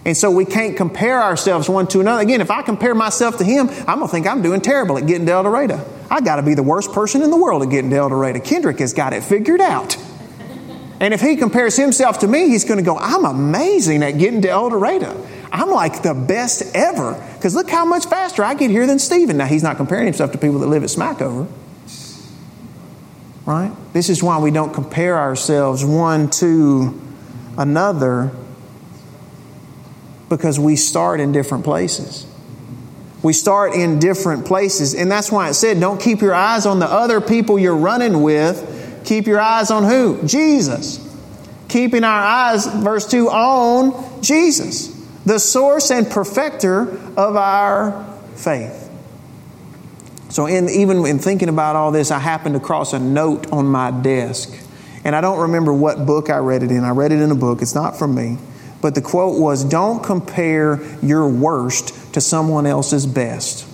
And 0.05 0.14
so 0.14 0.31
we 0.31 0.44
can't 0.44 0.77
compare 0.77 1.22
ourselves 1.22 1.70
one 1.70 1.87
to 1.87 2.01
another. 2.01 2.20
Again, 2.20 2.42
if 2.42 2.51
I 2.51 2.61
compare 2.61 2.94
myself 2.94 3.38
to 3.38 3.44
him, 3.44 3.70
I'm 3.70 4.01
going 4.01 4.01
to 4.01 4.09
think 4.09 4.27
I'm 4.27 4.42
doing 4.42 4.61
terrible 4.61 4.98
at 4.98 5.07
getting 5.07 5.24
to 5.24 5.33
El 5.33 5.44
Dorado. 5.44 5.83
I 6.11 6.20
got 6.20 6.37
to 6.37 6.42
be 6.42 6.53
the 6.53 6.62
worst 6.62 6.92
person 6.92 7.22
in 7.22 7.31
the 7.31 7.38
world 7.38 7.62
at 7.62 7.70
getting 7.70 7.88
to 7.88 7.96
El 7.96 8.11
Dorado. 8.11 8.40
Kendrick 8.40 8.79
has 8.81 8.92
got 8.92 9.14
it 9.14 9.24
figured 9.24 9.62
out. 9.62 9.96
And 11.01 11.14
if 11.14 11.22
he 11.22 11.37
compares 11.37 11.74
himself 11.74 12.18
to 12.18 12.27
me, 12.27 12.51
he's 12.51 12.66
going 12.66 12.79
to 12.79 12.85
go, 12.85 12.98
I'm 12.98 13.24
amazing 13.24 14.03
at 14.03 14.18
getting 14.18 14.42
to 14.42 14.51
El 14.51 14.68
Dorado. 14.68 15.27
I'm 15.51 15.70
like 15.70 16.03
the 16.03 16.12
best 16.12 16.77
ever. 16.77 17.14
Because 17.37 17.55
look 17.55 17.70
how 17.70 17.87
much 17.87 18.05
faster 18.05 18.44
I 18.44 18.53
get 18.53 18.70
here 18.70 18.87
than 18.87 18.98
Stephen. 18.98 19.38
Now, 19.38 19.46
he's 19.46 19.62
not 19.62 19.79
comparing 19.79 20.05
himself 20.05 20.33
to 20.33 20.38
people 20.38 20.59
that 20.59 20.66
live 20.66 20.83
at 20.83 20.90
Smackover. 20.90 21.48
Right? 23.48 23.72
This 23.94 24.11
is 24.11 24.22
why 24.22 24.38
we 24.40 24.50
don't 24.50 24.74
compare 24.74 25.16
ourselves 25.16 25.82
one 25.82 26.28
to 26.32 27.00
another 27.56 28.30
because 30.28 30.61
we 30.61 30.76
start 30.76 31.18
in 31.18 31.32
different 31.32 31.64
places. 31.64 32.26
We 33.22 33.32
start 33.32 33.72
in 33.72 34.00
different 34.00 34.44
places. 34.44 34.94
And 34.94 35.11
that's 35.11 35.32
why 35.32 35.48
it 35.48 35.54
said, 35.54 35.80
don't 35.80 35.98
keep 35.98 36.20
your 36.20 36.34
eyes 36.34 36.66
on 36.66 36.78
the 36.78 36.84
other 36.87 37.22
people 37.22 37.58
you're 37.58 37.74
running 37.74 38.20
with. 38.20 39.02
Keep 39.06 39.26
your 39.26 39.40
eyes 39.40 39.70
on 39.70 39.84
who? 39.84 40.22
Jesus. 40.26 41.02
Keeping 41.68 42.04
our 42.04 42.20
eyes, 42.22 42.66
verse 42.66 43.08
2, 43.11 43.30
on 43.30 44.22
Jesus, 44.22 44.88
the 45.24 45.38
source 45.38 45.90
and 45.90 46.11
perfecter 46.11 46.82
of 47.16 47.34
our 47.34 48.14
faith. 48.34 48.88
So, 50.29 50.47
in, 50.47 50.69
even 50.69 51.07
in 51.07 51.19
thinking 51.19 51.49
about 51.49 51.75
all 51.75 51.91
this, 51.91 52.11
I 52.11 52.19
happened 52.19 52.57
across 52.57 52.93
a 52.93 52.99
note 52.99 53.51
on 53.51 53.67
my 53.67 53.91
desk. 53.91 54.53
And 55.05 55.17
I 55.17 55.21
don't 55.21 55.41
remember 55.41 55.73
what 55.73 56.05
book 56.05 56.29
I 56.29 56.37
read 56.38 56.62
it 56.62 56.71
in. 56.71 56.85
I 56.85 56.91
read 56.91 57.12
it 57.12 57.21
in 57.21 57.31
a 57.31 57.35
book, 57.35 57.62
it's 57.62 57.75
not 57.75 57.99
from 57.99 58.14
me. 58.14 58.37
But 58.81 58.95
the 58.95 59.03
quote 59.03 59.41
was 59.41 59.64
Don't 59.64 60.05
compare 60.05 60.81
your 61.03 61.29
worst 61.29 62.14
to 62.14 62.21
someone 62.21 62.67
else's 62.67 63.07
best. 63.07 63.67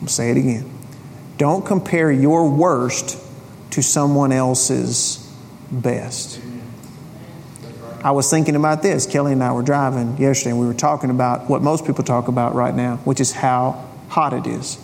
I'll 0.00 0.08
say 0.08 0.30
it 0.30 0.36
again. 0.36 0.68
Don't 1.38 1.64
compare 1.64 2.10
your 2.10 2.48
worst 2.48 3.18
to 3.70 3.82
someone 3.82 4.32
else's 4.32 5.18
best. 5.70 6.40
I 8.04 8.10
was 8.10 8.28
thinking 8.28 8.56
about 8.56 8.82
this. 8.82 9.06
Kelly 9.06 9.32
and 9.32 9.42
I 9.42 9.52
were 9.52 9.62
driving 9.62 10.16
yesterday, 10.18 10.50
and 10.50 10.60
we 10.60 10.66
were 10.66 10.74
talking 10.74 11.10
about 11.10 11.48
what 11.48 11.62
most 11.62 11.86
people 11.86 12.02
talk 12.02 12.26
about 12.26 12.54
right 12.54 12.74
now, 12.74 12.96
which 13.04 13.20
is 13.20 13.30
how 13.30 13.91
hot 14.12 14.34
it 14.34 14.46
is. 14.46 14.78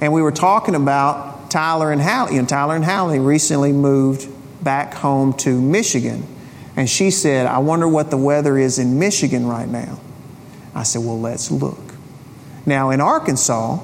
And 0.00 0.12
we 0.12 0.20
were 0.20 0.32
talking 0.32 0.74
about 0.74 1.48
Tyler 1.48 1.92
and 1.92 2.02
Hallie. 2.02 2.38
And 2.38 2.48
Tyler 2.48 2.74
and 2.74 2.84
Hallie 2.84 3.20
recently 3.20 3.72
moved 3.72 4.28
back 4.64 4.94
home 4.94 5.32
to 5.34 5.60
Michigan. 5.60 6.26
And 6.74 6.90
she 6.90 7.12
said, 7.12 7.46
I 7.46 7.58
wonder 7.58 7.86
what 7.86 8.10
the 8.10 8.16
weather 8.16 8.58
is 8.58 8.80
in 8.80 8.98
Michigan 8.98 9.46
right 9.46 9.68
now. 9.68 10.00
I 10.74 10.82
said, 10.82 11.04
Well, 11.04 11.20
let's 11.20 11.52
look. 11.52 11.78
Now, 12.66 12.90
in 12.90 13.00
Arkansas, 13.00 13.78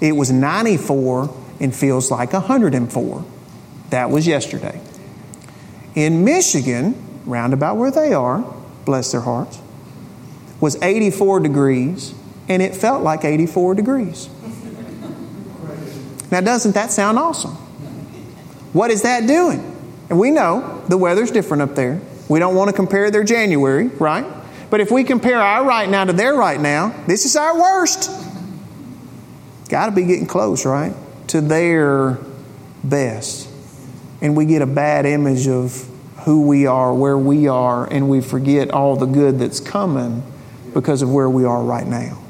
it 0.00 0.12
was 0.12 0.32
94 0.32 1.32
and 1.60 1.74
feels 1.74 2.10
like 2.10 2.32
104. 2.32 3.24
That 3.90 4.10
was 4.10 4.26
yesterday. 4.26 4.80
In 5.94 6.24
Michigan, 6.24 6.96
roundabout 7.26 7.76
where 7.76 7.92
they 7.92 8.12
are, 8.12 8.44
bless 8.84 9.12
their 9.12 9.20
hearts, 9.20 9.60
was 10.60 10.80
84 10.82 11.40
degrees 11.40 12.14
and 12.48 12.62
it 12.62 12.74
felt 12.74 13.02
like 13.02 13.24
84 13.24 13.74
degrees. 13.74 14.28
Now, 16.30 16.40
doesn't 16.40 16.72
that 16.72 16.90
sound 16.90 17.18
awesome? 17.18 17.52
What 18.72 18.90
is 18.90 19.02
that 19.02 19.26
doing? 19.26 19.70
And 20.10 20.18
we 20.18 20.30
know 20.30 20.82
the 20.88 20.98
weather's 20.98 21.30
different 21.30 21.62
up 21.62 21.74
there. 21.74 22.00
We 22.28 22.38
don't 22.38 22.54
want 22.54 22.70
to 22.70 22.76
compare 22.76 23.10
their 23.10 23.24
January, 23.24 23.86
right? 23.86 24.26
But 24.68 24.80
if 24.80 24.90
we 24.90 25.04
compare 25.04 25.40
our 25.40 25.64
right 25.64 25.88
now 25.88 26.04
to 26.04 26.12
their 26.12 26.34
right 26.34 26.60
now, 26.60 26.88
this 27.06 27.24
is 27.24 27.36
our 27.36 27.58
worst. 27.58 28.10
Got 29.68 29.86
to 29.86 29.92
be 29.92 30.04
getting 30.04 30.26
close, 30.26 30.66
right? 30.66 30.92
To 31.28 31.40
their 31.40 32.18
best. 32.82 33.48
And 34.20 34.36
we 34.36 34.46
get 34.46 34.62
a 34.62 34.66
bad 34.66 35.06
image 35.06 35.46
of 35.46 35.88
who 36.24 36.46
we 36.46 36.66
are, 36.66 36.92
where 36.94 37.18
we 37.18 37.46
are, 37.46 37.86
and 37.86 38.08
we 38.08 38.20
forget 38.20 38.70
all 38.70 38.96
the 38.96 39.06
good 39.06 39.38
that's 39.38 39.60
coming 39.60 40.22
because 40.72 41.02
of 41.02 41.12
where 41.12 41.30
we 41.30 41.44
are 41.44 41.62
right 41.62 41.86
now. 41.86 42.23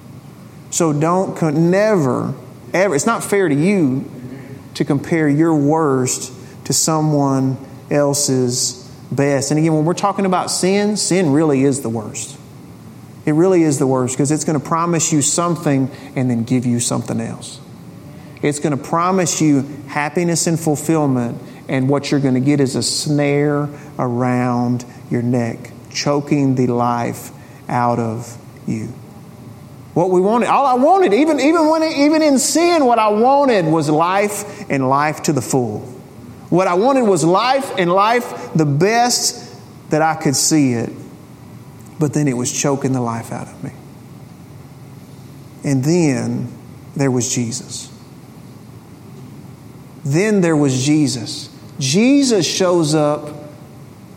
So 0.74 0.92
don't, 0.92 1.40
never, 1.54 2.34
ever, 2.72 2.94
it's 2.96 3.06
not 3.06 3.22
fair 3.22 3.48
to 3.48 3.54
you 3.54 4.10
to 4.74 4.84
compare 4.84 5.28
your 5.28 5.54
worst 5.54 6.32
to 6.64 6.72
someone 6.72 7.56
else's 7.92 8.72
best. 9.12 9.52
And 9.52 9.60
again, 9.60 9.72
when 9.72 9.84
we're 9.84 9.94
talking 9.94 10.26
about 10.26 10.50
sin, 10.50 10.96
sin 10.96 11.32
really 11.32 11.62
is 11.62 11.82
the 11.82 11.88
worst. 11.88 12.36
It 13.24 13.34
really 13.34 13.62
is 13.62 13.78
the 13.78 13.86
worst 13.86 14.16
because 14.16 14.32
it's 14.32 14.42
going 14.42 14.58
to 14.58 14.66
promise 14.66 15.12
you 15.12 15.22
something 15.22 15.88
and 16.16 16.28
then 16.28 16.42
give 16.42 16.66
you 16.66 16.80
something 16.80 17.20
else. 17.20 17.60
It's 18.42 18.58
going 18.58 18.76
to 18.76 18.82
promise 18.82 19.40
you 19.40 19.62
happiness 19.86 20.48
and 20.48 20.58
fulfillment, 20.58 21.40
and 21.68 21.88
what 21.88 22.10
you're 22.10 22.18
going 22.18 22.34
to 22.34 22.40
get 22.40 22.58
is 22.58 22.74
a 22.74 22.82
snare 22.82 23.68
around 23.96 24.84
your 25.08 25.22
neck, 25.22 25.70
choking 25.92 26.56
the 26.56 26.66
life 26.66 27.30
out 27.68 28.00
of 28.00 28.36
you. 28.66 28.92
What 29.94 30.10
we 30.10 30.20
wanted, 30.20 30.48
all 30.48 30.66
I 30.66 30.74
wanted, 30.74 31.14
even, 31.14 31.38
even, 31.38 31.68
when, 31.68 31.84
even 31.84 32.20
in 32.20 32.38
sin, 32.38 32.84
what 32.84 32.98
I 32.98 33.08
wanted 33.08 33.64
was 33.64 33.88
life 33.88 34.68
and 34.68 34.88
life 34.88 35.22
to 35.22 35.32
the 35.32 35.40
full. 35.40 35.80
What 36.50 36.66
I 36.66 36.74
wanted 36.74 37.02
was 37.02 37.24
life 37.24 37.72
and 37.78 37.90
life 37.90 38.52
the 38.54 38.66
best 38.66 39.56
that 39.90 40.02
I 40.02 40.16
could 40.16 40.34
see 40.34 40.72
it. 40.72 40.90
But 42.00 42.12
then 42.12 42.26
it 42.26 42.36
was 42.36 42.52
choking 42.52 42.92
the 42.92 43.00
life 43.00 43.30
out 43.30 43.46
of 43.46 43.62
me. 43.62 43.70
And 45.62 45.84
then 45.84 46.52
there 46.96 47.10
was 47.10 47.32
Jesus. 47.32 47.90
Then 50.04 50.40
there 50.40 50.56
was 50.56 50.84
Jesus. 50.84 51.48
Jesus 51.78 52.46
shows 52.46 52.96
up 52.96 53.28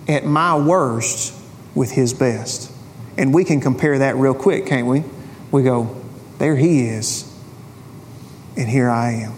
at 0.07 0.25
my 0.25 0.57
worst 0.57 1.39
with 1.75 1.91
his 1.91 2.13
best. 2.13 2.71
And 3.15 3.31
we 3.33 3.43
can 3.43 3.61
compare 3.61 3.99
that 3.99 4.15
real 4.15 4.33
quick, 4.33 4.65
can't 4.65 4.87
we? 4.87 5.03
We 5.51 5.63
go, 5.63 5.95
there 6.39 6.55
he 6.55 6.87
is, 6.87 7.33
and 8.55 8.67
here 8.67 8.89
I 8.89 9.11
am. 9.11 9.33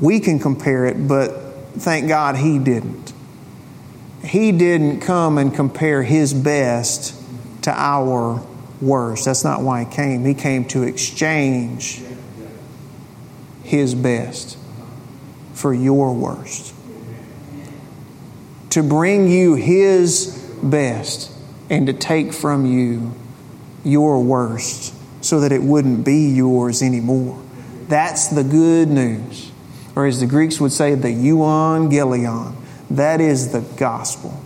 We 0.00 0.20
can 0.20 0.38
compare 0.38 0.86
it, 0.86 1.08
but 1.08 1.30
thank 1.78 2.08
God 2.08 2.36
he 2.36 2.58
didn't. 2.58 3.12
He 4.22 4.52
didn't 4.52 5.00
come 5.00 5.38
and 5.38 5.54
compare 5.54 6.02
his 6.02 6.32
best 6.34 7.14
to 7.62 7.72
our 7.72 8.42
worst. 8.80 9.24
That's 9.24 9.44
not 9.44 9.62
why 9.62 9.84
he 9.84 9.90
came. 9.90 10.24
He 10.24 10.34
came 10.34 10.64
to 10.66 10.82
exchange 10.82 12.02
his 13.62 13.94
best 13.94 14.56
for 15.54 15.72
your 15.72 16.14
worst. 16.14 16.74
To 18.70 18.82
bring 18.82 19.28
you 19.28 19.54
his 19.54 20.26
best 20.62 21.32
and 21.70 21.86
to 21.86 21.92
take 21.92 22.32
from 22.32 22.66
you 22.66 23.14
your 23.86 24.22
worst 24.22 24.94
so 25.24 25.40
that 25.40 25.52
it 25.52 25.62
wouldn't 25.62 26.04
be 26.04 26.28
yours 26.28 26.82
anymore. 26.82 27.42
That's 27.88 28.28
the 28.28 28.44
good 28.44 28.88
news 28.88 29.52
or 29.96 30.04
as 30.04 30.20
the 30.20 30.26
Greeks 30.26 30.60
would 30.60 30.72
say, 30.72 30.94
the 30.94 31.08
euangelion. 31.08 32.54
That 32.90 33.20
is 33.20 33.50
the 33.50 33.62
gospel. 33.76 34.38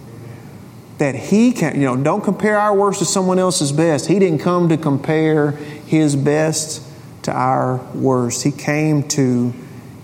That 0.98 1.16
he 1.16 1.52
can, 1.52 1.74
you 1.74 1.86
know, 1.86 1.96
don't 1.96 2.22
compare 2.22 2.58
our 2.58 2.74
worst 2.74 3.00
to 3.00 3.04
someone 3.04 3.38
else's 3.38 3.72
best. 3.72 4.06
He 4.06 4.18
didn't 4.18 4.38
come 4.38 4.68
to 4.68 4.76
compare 4.76 5.50
his 5.50 6.14
best 6.14 6.86
to 7.22 7.32
our 7.32 7.78
worst. 7.94 8.44
He 8.44 8.52
came 8.52 9.02
to 9.08 9.52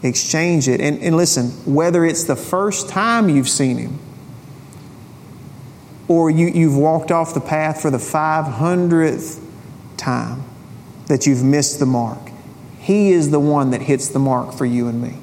exchange 0.02 0.68
it. 0.68 0.80
And, 0.80 1.00
and 1.00 1.16
listen, 1.16 1.50
whether 1.72 2.04
it's 2.04 2.24
the 2.24 2.36
first 2.36 2.88
time 2.88 3.28
you've 3.28 3.48
seen 3.48 3.78
him, 3.78 3.98
or 6.08 6.30
you, 6.30 6.48
you've 6.48 6.76
walked 6.76 7.10
off 7.10 7.34
the 7.34 7.40
path 7.40 7.82
for 7.82 7.90
the 7.90 7.98
500th 7.98 9.42
time 9.96 10.44
that 11.06 11.26
you've 11.26 11.42
missed 11.42 11.78
the 11.78 11.86
mark, 11.86 12.18
He 12.78 13.12
is 13.12 13.30
the 13.30 13.40
one 13.40 13.70
that 13.70 13.82
hits 13.82 14.08
the 14.08 14.18
mark 14.18 14.52
for 14.52 14.66
you 14.66 14.88
and 14.88 15.00
me. 15.00 15.14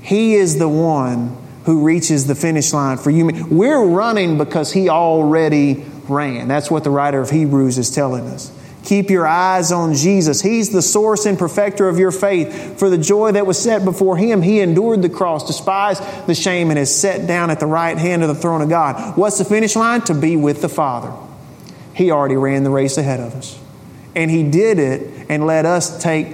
He 0.00 0.34
is 0.34 0.58
the 0.58 0.68
one 0.68 1.36
who 1.64 1.84
reaches 1.84 2.26
the 2.26 2.34
finish 2.34 2.72
line 2.72 2.98
for 2.98 3.10
you. 3.10 3.46
We're 3.48 3.84
running 3.84 4.38
because 4.38 4.72
He 4.72 4.88
already 4.88 5.84
ran. 6.08 6.48
That's 6.48 6.70
what 6.70 6.84
the 6.84 6.90
writer 6.90 7.20
of 7.20 7.30
Hebrews 7.30 7.78
is 7.78 7.90
telling 7.90 8.26
us. 8.26 8.50
Keep 8.84 9.10
your 9.10 9.26
eyes 9.26 9.70
on 9.70 9.94
Jesus. 9.94 10.40
He's 10.40 10.70
the 10.70 10.82
source 10.82 11.24
and 11.24 11.38
perfecter 11.38 11.88
of 11.88 11.98
your 11.98 12.10
faith. 12.10 12.78
For 12.78 12.90
the 12.90 12.98
joy 12.98 13.32
that 13.32 13.46
was 13.46 13.60
set 13.60 13.84
before 13.84 14.16
him, 14.16 14.42
he 14.42 14.60
endured 14.60 15.02
the 15.02 15.08
cross, 15.08 15.46
despised 15.46 16.02
the 16.26 16.34
shame, 16.34 16.70
and 16.70 16.78
is 16.78 16.94
set 16.94 17.26
down 17.26 17.50
at 17.50 17.60
the 17.60 17.66
right 17.66 17.96
hand 17.96 18.22
of 18.22 18.28
the 18.28 18.34
throne 18.34 18.60
of 18.60 18.68
God. 18.68 19.16
What's 19.16 19.38
the 19.38 19.44
finish 19.44 19.76
line? 19.76 20.00
To 20.02 20.14
be 20.14 20.36
with 20.36 20.62
the 20.62 20.68
Father. 20.68 21.12
He 21.94 22.10
already 22.10 22.36
ran 22.36 22.64
the 22.64 22.70
race 22.70 22.98
ahead 22.98 23.20
of 23.20 23.34
us. 23.34 23.58
And 24.14 24.30
he 24.30 24.42
did 24.42 24.78
it 24.78 25.26
and 25.28 25.46
let 25.46 25.64
us 25.64 26.02
take, 26.02 26.26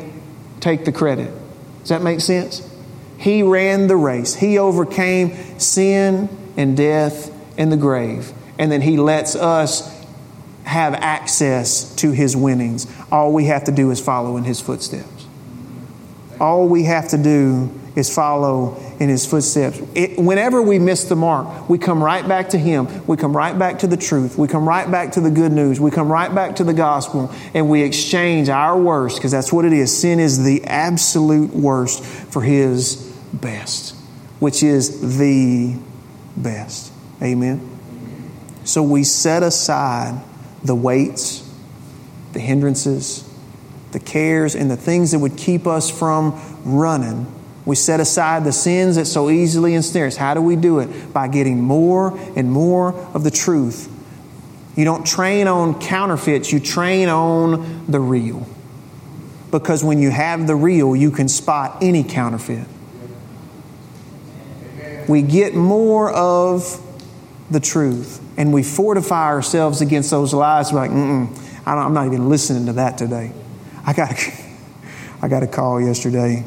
take 0.60 0.84
the 0.84 0.92
credit. 0.92 1.30
Does 1.80 1.90
that 1.90 2.02
make 2.02 2.20
sense? 2.20 2.68
He 3.18 3.42
ran 3.42 3.88
the 3.88 3.96
race. 3.96 4.34
He 4.34 4.58
overcame 4.58 5.58
sin 5.58 6.28
and 6.56 6.76
death 6.76 7.32
and 7.58 7.70
the 7.70 7.76
grave. 7.76 8.32
And 8.58 8.70
then 8.70 8.80
He 8.80 8.96
lets 8.96 9.34
us 9.36 9.97
have 10.68 10.94
access 10.94 11.94
to 11.96 12.12
His 12.12 12.36
winnings. 12.36 12.86
All 13.10 13.32
we 13.32 13.46
have 13.46 13.64
to 13.64 13.72
do 13.72 13.90
is 13.90 14.00
follow 14.00 14.36
in 14.36 14.44
His 14.44 14.60
footsteps. 14.60 15.26
All 16.40 16.68
we 16.68 16.84
have 16.84 17.08
to 17.08 17.18
do 17.18 17.70
is 17.96 18.14
follow 18.14 18.80
in 19.00 19.08
his 19.08 19.26
footsteps. 19.26 19.80
It, 19.94 20.18
whenever 20.18 20.62
we 20.62 20.78
miss 20.78 21.04
the 21.04 21.16
mark, 21.16 21.68
we 21.68 21.78
come 21.78 22.02
right 22.02 22.26
back 22.26 22.50
to 22.50 22.58
him. 22.58 23.06
We 23.06 23.16
come 23.16 23.36
right 23.36 23.58
back 23.58 23.80
to 23.80 23.88
the 23.88 23.96
truth. 23.96 24.38
We 24.38 24.46
come 24.46 24.68
right 24.68 24.88
back 24.88 25.12
to 25.12 25.20
the 25.20 25.30
good 25.30 25.50
news. 25.50 25.80
We 25.80 25.90
come 25.90 26.10
right 26.10 26.32
back 26.32 26.56
to 26.56 26.64
the 26.64 26.72
gospel 26.72 27.32
and 27.54 27.68
we 27.68 27.82
exchange 27.82 28.48
our 28.48 28.80
worst, 28.80 29.16
because 29.16 29.32
that's 29.32 29.52
what 29.52 29.64
it 29.64 29.72
is. 29.72 29.96
Sin 29.96 30.20
is 30.20 30.44
the 30.44 30.64
absolute 30.64 31.50
worst 31.50 32.04
for 32.04 32.40
his 32.40 32.96
best, 33.32 33.96
which 34.38 34.62
is 34.62 35.18
the 35.18 35.76
best. 36.36 36.92
Amen. 37.20 37.68
So 38.64 38.82
we 38.82 39.02
set 39.02 39.42
aside 39.42 40.22
the 40.62 40.74
weights, 40.74 41.48
the 42.32 42.40
hindrances, 42.40 43.28
the 43.92 44.00
cares, 44.00 44.54
and 44.54 44.70
the 44.70 44.76
things 44.76 45.12
that 45.12 45.18
would 45.18 45.36
keep 45.36 45.66
us 45.66 45.90
from 45.90 46.40
running 46.64 47.26
we 47.68 47.76
set 47.76 48.00
aside 48.00 48.44
the 48.44 48.52
sins 48.52 48.96
that 48.96 49.04
so 49.04 49.28
easily 49.28 49.74
ensnare 49.74 50.06
us. 50.06 50.16
How 50.16 50.32
do 50.32 50.40
we 50.40 50.56
do 50.56 50.78
it? 50.78 51.12
By 51.12 51.28
getting 51.28 51.60
more 51.60 52.18
and 52.34 52.50
more 52.50 52.94
of 53.12 53.24
the 53.24 53.30
truth. 53.30 53.94
You 54.74 54.86
don't 54.86 55.06
train 55.06 55.46
on 55.48 55.78
counterfeits, 55.78 56.50
you 56.50 56.60
train 56.60 57.10
on 57.10 57.84
the 57.86 58.00
real. 58.00 58.46
Because 59.50 59.84
when 59.84 59.98
you 59.98 60.08
have 60.10 60.46
the 60.46 60.56
real, 60.56 60.96
you 60.96 61.10
can 61.10 61.28
spot 61.28 61.82
any 61.82 62.04
counterfeit. 62.04 62.66
We 65.06 65.20
get 65.20 65.54
more 65.54 66.10
of 66.10 66.82
the 67.50 67.60
truth 67.60 68.18
and 68.38 68.52
we 68.52 68.62
fortify 68.62 69.26
ourselves 69.26 69.80
against 69.80 70.12
those 70.12 70.32
lies. 70.32 70.72
We're 70.72 70.78
like, 70.78 70.92
I'm 70.92 71.92
not 71.92 72.06
even 72.06 72.28
listening 72.28 72.66
to 72.66 72.74
that 72.74 72.96
today. 72.96 73.32
I 73.84 73.92
got, 73.92 74.14
I 75.22 75.26
got 75.26 75.42
a 75.42 75.48
call 75.48 75.80
yesterday 75.80 76.44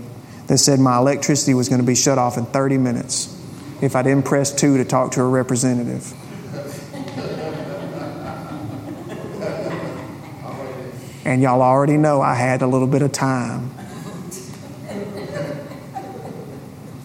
that 0.48 0.58
said 0.58 0.80
my 0.80 0.98
electricity 0.98 1.54
was 1.54 1.68
going 1.68 1.82
to 1.82 1.86
be 1.86 1.94
shut 1.94 2.18
off 2.18 2.38
in 2.38 2.46
30 2.46 2.78
minutes 2.78 3.38
if 3.82 3.98
I 3.98 4.04
didn't 4.04 4.24
press 4.24 4.56
two 4.56 4.78
to 4.78 4.86
talk 4.86 5.12
to 5.12 5.22
a 5.22 5.28
representative. 5.28 6.12
And 11.24 11.42
y'all 11.42 11.62
already 11.62 11.98
know 11.98 12.20
I 12.20 12.34
had 12.34 12.64
a 12.64 12.68
little 12.68 12.88
bit 12.88 13.04
of 13.04 13.12
time. 13.12 13.72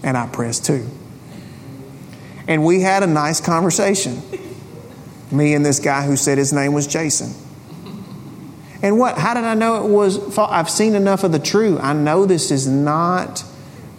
And 0.03 0.16
I 0.16 0.27
pressed 0.27 0.64
two. 0.64 0.88
And 2.49 2.64
we 2.64 2.81
had 2.81 3.03
a 3.03 3.07
nice 3.07 3.40
conversation. 3.40 4.22
Me 5.30 5.54
and 5.54 5.64
this 5.64 5.80
guy 5.80 6.02
who 6.02 6.16
said 6.16 6.38
his 6.38 6.52
name 6.52 6.72
was 6.72 6.86
Jason. 6.86 7.34
And 8.82 8.98
what? 8.98 9.18
How 9.18 9.34
did 9.34 9.44
I 9.44 9.54
know 9.54 9.84
it 9.84 9.90
was? 9.90 10.38
I've 10.38 10.70
seen 10.70 10.94
enough 10.94 11.24
of 11.24 11.32
the 11.32 11.38
true. 11.38 11.78
I 11.78 11.92
know 11.92 12.26
this 12.26 12.50
is 12.50 12.66
not 12.66 13.44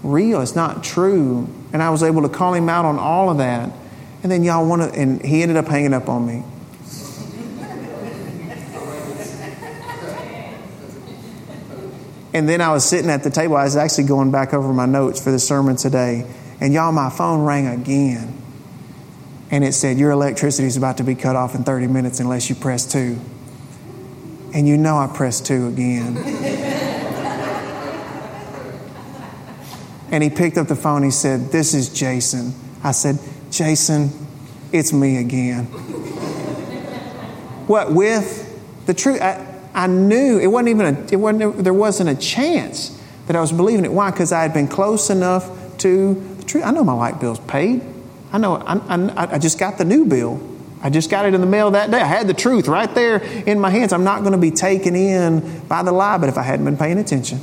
real. 0.04 0.42
It's 0.42 0.56
not 0.56 0.84
true. 0.84 1.50
And 1.74 1.84
I 1.84 1.90
was 1.90 2.04
able 2.04 2.22
to 2.22 2.30
call 2.30 2.54
him 2.54 2.70
out 2.70 2.86
on 2.86 2.98
all 2.98 3.30
of 3.30 3.40
that. 3.40 3.72
And 4.24 4.32
then 4.32 4.44
y'all 4.44 4.66
want 4.68 4.82
to, 4.82 5.00
and 5.00 5.22
he 5.22 5.42
ended 5.42 5.58
up 5.58 5.68
hanging 5.68 5.94
up 5.94 6.08
on 6.08 6.26
me. 6.26 6.44
and 12.34 12.48
then 12.48 12.62
I 12.62 12.72
was 12.72 12.86
sitting 12.86 13.10
at 13.10 13.24
the 13.24 13.30
table. 13.30 13.56
I 13.56 13.64
was 13.64 13.76
actually 13.76 14.06
going 14.06 14.32
back 14.32 14.54
over 14.54 14.72
my 14.72 14.86
notes 14.86 15.22
for 15.22 15.32
the 15.32 15.40
sermon 15.40 15.76
today. 15.76 16.26
And 16.62 16.74
y'all, 16.74 16.92
my 16.92 17.10
phone 17.10 17.44
rang 17.44 17.68
again. 17.68 18.42
And 19.50 19.64
it 19.64 19.74
said, 19.74 19.98
Your 19.98 20.12
electricity 20.12 20.68
is 20.68 20.78
about 20.78 20.98
to 20.98 21.04
be 21.04 21.16
cut 21.16 21.36
off 21.36 21.56
in 21.56 21.64
30 21.64 21.88
minutes 21.88 22.20
unless 22.20 22.50
you 22.50 22.56
press 22.56 22.86
two. 22.86 23.20
And 24.54 24.68
you 24.68 24.78
know 24.78 24.98
I 24.98 25.08
pressed 25.08 25.46
two 25.46 25.68
again. 25.68 26.18
and 30.12 30.24
he 30.24 30.30
picked 30.30 30.58
up 30.58 30.68
the 30.68 30.76
phone. 30.76 31.04
He 31.04 31.12
said, 31.12 31.52
This 31.52 31.74
is 31.74 31.94
Jason. 31.94 32.54
I 32.84 32.92
said, 32.92 33.20
Jason, 33.52 34.10
it's 34.72 34.92
me 34.92 35.18
again. 35.18 35.66
what, 37.68 37.92
with 37.94 38.86
the 38.86 38.94
truth? 38.94 39.22
I, 39.22 39.46
I 39.74 39.88
knew 39.88 40.40
it 40.40 40.48
wasn't 40.48 40.70
even 40.70 40.96
a, 40.96 41.06
it 41.12 41.18
wasn't, 41.18 41.64
there 41.64 41.74
wasn't 41.74 42.10
a 42.10 42.16
chance 42.16 43.02
that 43.28 43.36
I 43.36 43.42
was 43.42 43.52
believing 43.52 43.86
it. 43.86 43.92
Why? 43.92 44.12
Because 44.12 44.32
I 44.32 44.42
had 44.42 44.54
been 44.54 44.68
close 44.68 45.10
enough 45.10 45.78
to 45.80 46.16
the 46.38 46.44
truth. 46.44 46.66
I 46.66 46.72
know 46.72 46.84
my 46.84 46.94
light 46.94 47.20
bill's 47.20 47.40
paid. 47.40 47.82
I 48.32 48.38
know, 48.38 48.56
I, 48.56 48.76
I, 48.76 49.36
I 49.36 49.38
just 49.40 49.60
got 49.60 49.78
the 49.78 49.86
new 49.86 50.06
bill. 50.06 50.42
I 50.82 50.90
just 50.90 51.10
got 51.10 51.26
it 51.26 51.34
in 51.34 51.42
the 51.42 51.48
mail 51.48 51.72
that 51.72 51.90
day. 51.90 52.00
I 52.00 52.06
had 52.06 52.28
the 52.28 52.34
truth 52.34 52.68
right 52.68 52.94
there 52.94 53.18
in 53.18 53.60
my 53.60 53.70
hands. 53.70 53.94
I'm 53.94 54.04
not 54.04 54.22
going 54.22 54.34
to 54.34 54.38
be 54.38 54.52
taken 54.52 54.96
in 54.96 55.62
by 55.68 55.82
the 55.82 55.92
lie, 55.92 56.18
but 56.18 56.30
if 56.30 56.38
I 56.38 56.44
hadn't 56.44 56.66
been 56.66 56.78
paying 56.78 57.00
attention, 57.00 57.40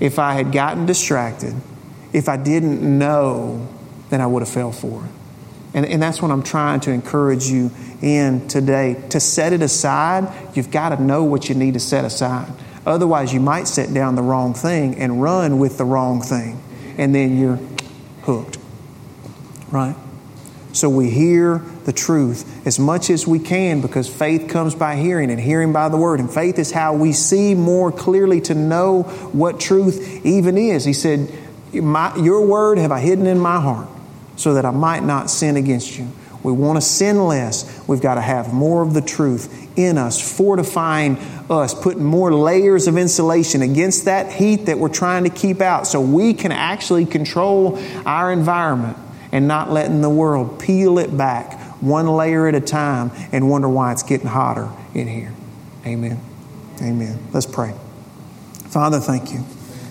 if 0.00 0.18
I 0.18 0.34
had 0.34 0.52
gotten 0.52 0.86
distracted, 0.86 1.54
if 2.12 2.28
I 2.28 2.36
didn't 2.36 2.82
know, 2.98 3.68
then 4.10 4.20
I 4.20 4.26
would 4.26 4.42
have 4.42 4.48
fell 4.48 4.72
for 4.72 5.04
it. 5.04 5.10
And, 5.72 5.86
and 5.86 6.02
that's 6.02 6.20
what 6.20 6.30
I'm 6.30 6.42
trying 6.42 6.80
to 6.80 6.90
encourage 6.90 7.46
you 7.46 7.70
in 8.02 8.48
today. 8.48 9.02
To 9.10 9.20
set 9.20 9.52
it 9.52 9.62
aside, 9.62 10.56
you've 10.56 10.70
got 10.70 10.90
to 10.90 11.02
know 11.02 11.24
what 11.24 11.48
you 11.48 11.54
need 11.54 11.74
to 11.74 11.80
set 11.80 12.04
aside. 12.04 12.52
Otherwise, 12.84 13.32
you 13.32 13.40
might 13.40 13.68
set 13.68 13.94
down 13.94 14.14
the 14.14 14.22
wrong 14.22 14.52
thing 14.52 14.96
and 14.96 15.22
run 15.22 15.58
with 15.58 15.78
the 15.78 15.84
wrong 15.84 16.20
thing, 16.20 16.60
and 16.98 17.14
then 17.14 17.38
you're 17.38 17.58
hooked. 18.22 18.58
Right? 19.70 19.96
So 20.72 20.88
we 20.88 21.10
hear 21.10 21.58
the 21.84 21.92
truth 21.92 22.66
as 22.66 22.78
much 22.78 23.10
as 23.10 23.26
we 23.26 23.38
can 23.40 23.80
because 23.80 24.08
faith 24.08 24.48
comes 24.48 24.74
by 24.74 24.96
hearing 24.96 25.30
and 25.30 25.40
hearing 25.40 25.72
by 25.72 25.88
the 25.88 25.96
word. 25.96 26.20
And 26.20 26.32
faith 26.32 26.58
is 26.58 26.70
how 26.70 26.94
we 26.94 27.12
see 27.12 27.54
more 27.54 27.90
clearly 27.90 28.40
to 28.42 28.54
know 28.54 29.02
what 29.32 29.58
truth 29.58 30.24
even 30.24 30.56
is. 30.56 30.84
He 30.84 30.92
said, 30.92 31.32
Your 31.72 32.46
word 32.46 32.78
have 32.78 32.92
I 32.92 33.00
hidden 33.00 33.26
in 33.26 33.38
my 33.38 33.60
heart 33.60 33.88
so 34.36 34.54
that 34.54 34.64
I 34.64 34.70
might 34.70 35.02
not 35.02 35.28
sin 35.28 35.56
against 35.56 35.98
you. 35.98 36.08
We 36.42 36.52
want 36.52 36.76
to 36.78 36.80
sin 36.80 37.26
less. 37.26 37.84
We've 37.86 38.00
got 38.00 38.14
to 38.14 38.22
have 38.22 38.54
more 38.54 38.82
of 38.82 38.94
the 38.94 39.02
truth 39.02 39.68
in 39.76 39.98
us, 39.98 40.36
fortifying 40.36 41.18
us, 41.50 41.74
putting 41.74 42.04
more 42.04 42.32
layers 42.32 42.86
of 42.86 42.96
insulation 42.96 43.60
against 43.60 44.06
that 44.06 44.32
heat 44.32 44.66
that 44.66 44.78
we're 44.78 44.88
trying 44.88 45.24
to 45.24 45.30
keep 45.30 45.60
out 45.60 45.86
so 45.86 46.00
we 46.00 46.32
can 46.32 46.52
actually 46.52 47.04
control 47.04 47.78
our 48.06 48.32
environment 48.32 48.96
and 49.32 49.46
not 49.46 49.70
letting 49.70 50.00
the 50.00 50.10
world 50.10 50.60
peel 50.60 50.98
it 50.98 51.16
back 51.16 51.60
one 51.80 52.06
layer 52.06 52.46
at 52.46 52.54
a 52.54 52.60
time 52.60 53.10
and 53.32 53.48
wonder 53.48 53.68
why 53.68 53.92
it's 53.92 54.02
getting 54.02 54.26
hotter 54.26 54.70
in 54.94 55.08
here. 55.08 55.32
Amen. 55.86 56.20
Amen. 56.82 57.18
Let's 57.32 57.46
pray. 57.46 57.74
Father, 58.68 59.00
thank 59.00 59.32
you. 59.32 59.44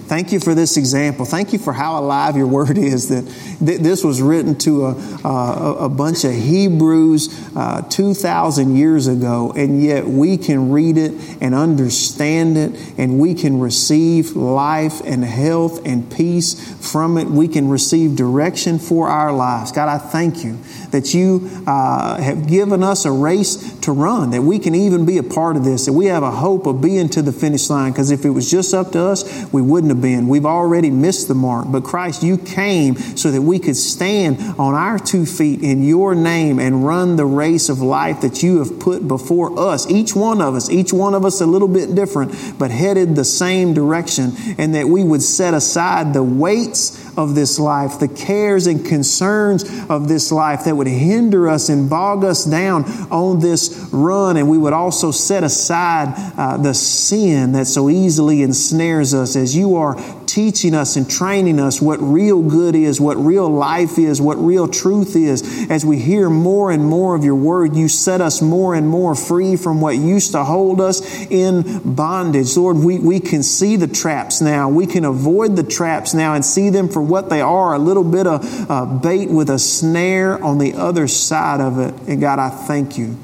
Thank 0.10 0.32
you 0.32 0.40
for 0.40 0.56
this 0.56 0.76
example. 0.76 1.24
Thank 1.24 1.54
you 1.54 1.60
for 1.60 1.72
how 1.72 2.00
alive 2.00 2.36
your 2.36 2.48
word 2.48 2.78
is. 2.80 3.10
That 3.10 3.26
this 3.60 4.04
was 4.04 4.24
written 4.24 4.58
to 4.60 4.88
a, 4.88 4.96
a, 5.24 5.76
a 5.86 5.90
bunch 5.90 6.24
of 6.24 6.34
Hebrews 6.34 7.56
uh, 7.56 7.84
2,000 7.84 8.76
years 8.76 9.06
ago, 9.06 9.54
and 9.56 9.84
yet 9.84 10.08
we 10.08 10.38
can 10.38 10.72
read 10.72 10.98
it 10.98 11.14
and 11.42 11.54
understand 11.54 12.58
it, 12.58 12.94
and 12.98 13.20
we 13.20 13.36
can 13.36 13.60
receive 13.60 14.36
life 14.36 15.00
and 15.02 15.24
health 15.24 15.86
and 15.86 16.12
peace 16.12 16.76
from 16.92 17.20
it. 17.20 17.28
We 17.28 17.48
can 17.48 17.70
receive 17.70 18.16
direction 18.16 18.80
for 18.80 19.10
our 19.10 19.32
lives. 19.32 19.72
God, 19.72 19.90
I 19.90 20.00
thank 20.00 20.44
you 20.44 20.58
that 20.90 21.14
you 21.14 21.50
uh, 21.68 22.20
have 22.20 22.48
given 22.48 22.82
us 22.82 23.06
a 23.06 23.12
race 23.12 23.80
to 23.82 23.92
run, 23.92 24.32
that 24.32 24.42
we 24.42 24.58
can 24.58 24.74
even 24.74 25.06
be 25.06 25.20
a 25.20 25.24
part 25.24 25.56
of 25.56 25.64
this, 25.64 25.86
that 25.86 25.94
we 25.94 26.08
have 26.08 26.24
a 26.24 26.32
hope 26.32 26.66
of 26.66 26.82
being 26.82 27.10
to 27.10 27.22
the 27.22 27.32
finish 27.32 27.70
line. 27.70 27.92
Because 27.92 28.10
if 28.10 28.26
it 28.26 28.32
was 28.32 28.50
just 28.50 28.74
up 28.74 28.92
to 28.94 29.02
us, 29.02 29.24
we 29.54 29.62
wouldn't 29.62 29.99
have 30.00 30.02
been. 30.02 30.28
We've 30.28 30.46
already 30.46 30.90
missed 30.90 31.28
the 31.28 31.36
mark. 31.36 31.66
But 31.70 31.84
Christ, 31.84 32.24
you 32.24 32.38
came 32.38 32.96
so 32.96 33.32
that 33.32 33.42
we 33.42 33.60
could 33.60 33.76
stand 33.76 34.40
on 34.58 34.74
our 34.74 34.98
two 34.98 35.26
feet 35.26 35.62
in 35.62 35.84
your 35.84 36.16
name 36.16 36.60
and 36.60 36.86
run 36.86 37.16
the 37.16 37.26
race 37.26 37.70
of 37.70 37.82
life 37.82 38.22
that 38.22 38.42
you 38.42 38.60
have 38.60 38.80
put 38.80 39.08
before 39.08 39.60
us. 39.60 39.90
Each 39.90 40.16
one 40.16 40.42
of 40.42 40.56
us, 40.56 40.70
each 40.70 40.94
one 40.94 41.14
of 41.14 41.26
us 41.26 41.42
a 41.42 41.46
little 41.46 41.68
bit 41.68 41.96
different, 41.96 42.58
but 42.58 42.72
headed 42.72 43.16
the 43.16 43.26
same 43.26 43.74
direction. 43.74 44.34
And 44.58 44.76
that 44.76 44.88
we 44.88 45.04
would 45.04 45.22
set 45.22 45.54
aside 45.54 46.14
the 46.14 46.24
weights 46.24 47.09
of 47.20 47.36
this 47.36 47.60
life, 47.60 48.00
the 48.00 48.08
cares 48.08 48.66
and 48.66 48.86
concerns 48.86 49.66
of 49.90 50.08
this 50.08 50.32
life 50.32 50.64
that 50.64 50.76
would 50.76 50.88
hinder 50.88 51.50
us 51.50 51.68
and 51.68 51.90
bog 51.90 52.24
us 52.24 52.46
down 52.46 52.86
on 53.12 53.40
this 53.42 53.90
run. 53.92 54.38
And 54.38 54.50
we 54.50 54.58
would 54.58 54.74
also 54.74 55.12
set 55.12 55.44
aside 55.44 56.14
uh, 56.38 56.58
the 56.58 56.74
sin 56.74 57.52
that 57.52 57.68
so 57.68 57.90
easily 57.90 58.42
ensnares 58.42 59.14
us 59.14 59.36
as 59.36 59.56
you 59.56 59.76
are 59.76 59.96
teaching 60.30 60.76
us 60.76 60.96
and 60.96 61.10
training 61.10 61.60
us 61.60 61.82
what 61.82 62.00
real 62.00 62.42
good 62.42 62.76
is, 62.76 63.02
what 63.02 63.18
real 63.18 63.50
life 63.50 63.98
is, 63.98 64.22
what 64.22 64.36
real 64.36 64.68
truth 64.68 65.16
is. 65.16 65.70
As 65.72 65.84
we 65.84 65.98
hear 65.98 66.30
more 66.30 66.72
and 66.72 66.86
more 66.86 67.16
of 67.16 67.24
your 67.24 67.36
word, 67.36 67.76
you 67.76 67.88
set 67.88 68.22
us 68.22 68.42
more 68.42 68.76
and 68.76 68.88
more 68.88 69.16
free 69.16 69.56
from 69.56 69.82
what 69.82 69.96
used 69.96 70.34
to 70.34 70.44
hold 70.44 70.82
us 70.82 71.02
in 71.32 71.80
bondage. 71.96 72.56
Lord, 72.56 72.78
we, 72.78 73.00
we 73.00 73.20
can 73.20 73.42
see 73.42 73.76
the 73.76 73.88
traps 73.88 74.40
now. 74.40 74.70
We 74.70 74.86
can 74.86 75.04
avoid 75.04 75.56
the 75.56 75.64
traps 75.64 76.14
now 76.14 76.36
and 76.36 76.46
see 76.46 76.70
them 76.70 76.90
for 76.90 77.02
what 77.10 77.30
they 77.30 77.42
are 77.42 77.74
a 77.74 77.80
little 77.80 78.04
bit 78.04 78.28
of 78.28 78.70
uh, 78.70 78.86
bait 78.86 79.30
with 79.30 79.50
a 79.50 79.60
snare 79.60 80.42
on 80.44 80.58
the 80.58 80.74
other 80.76 81.08
side 81.08 81.62
of 81.62 81.80
it. 81.80 81.94
And 82.08 82.22
God, 82.22 82.40
I 82.40 82.50
thank 82.50 82.98
you 82.98 83.18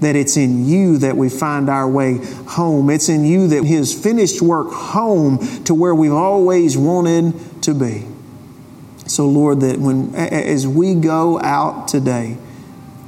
that 0.00 0.16
it's 0.16 0.36
in 0.36 0.66
you 0.66 0.98
that 0.98 1.16
we 1.16 1.28
find 1.28 1.68
our 1.68 1.88
way 1.88 2.18
home. 2.48 2.90
It's 2.90 3.08
in 3.08 3.24
you 3.24 3.48
that 3.48 3.64
His 3.64 3.92
finished 3.92 4.42
work 4.42 4.70
home 4.70 5.38
to 5.64 5.74
where 5.74 5.94
we've 5.94 6.12
always 6.12 6.76
wanted 6.76 7.62
to 7.62 7.74
be. 7.74 8.06
So, 9.06 9.26
Lord, 9.28 9.60
that 9.60 9.78
when 9.78 10.14
as 10.14 10.66
we 10.66 10.94
go 10.94 11.40
out 11.40 11.88
today, 11.88 12.36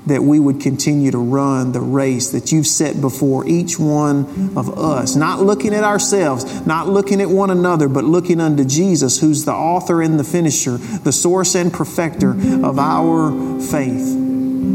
that 0.06 0.22
we 0.22 0.38
would 0.38 0.60
continue 0.60 1.10
to 1.10 1.18
run 1.18 1.72
the 1.72 1.80
race 1.80 2.30
that 2.32 2.52
you've 2.52 2.66
set 2.66 3.00
before 3.00 3.46
each 3.46 3.78
one 3.78 4.52
of 4.56 4.78
us, 4.78 5.16
not 5.16 5.40
looking 5.40 5.74
at 5.74 5.84
ourselves, 5.84 6.66
not 6.66 6.88
looking 6.88 7.20
at 7.20 7.28
one 7.28 7.50
another, 7.50 7.88
but 7.88 8.04
looking 8.04 8.40
unto 8.40 8.64
Jesus, 8.64 9.20
who's 9.20 9.44
the 9.44 9.52
author 9.52 10.02
and 10.02 10.18
the 10.18 10.24
finisher, 10.24 10.76
the 10.78 11.12
source 11.12 11.54
and 11.54 11.72
perfecter 11.72 12.30
of 12.30 12.78
our 12.78 13.60
faith 13.60 14.23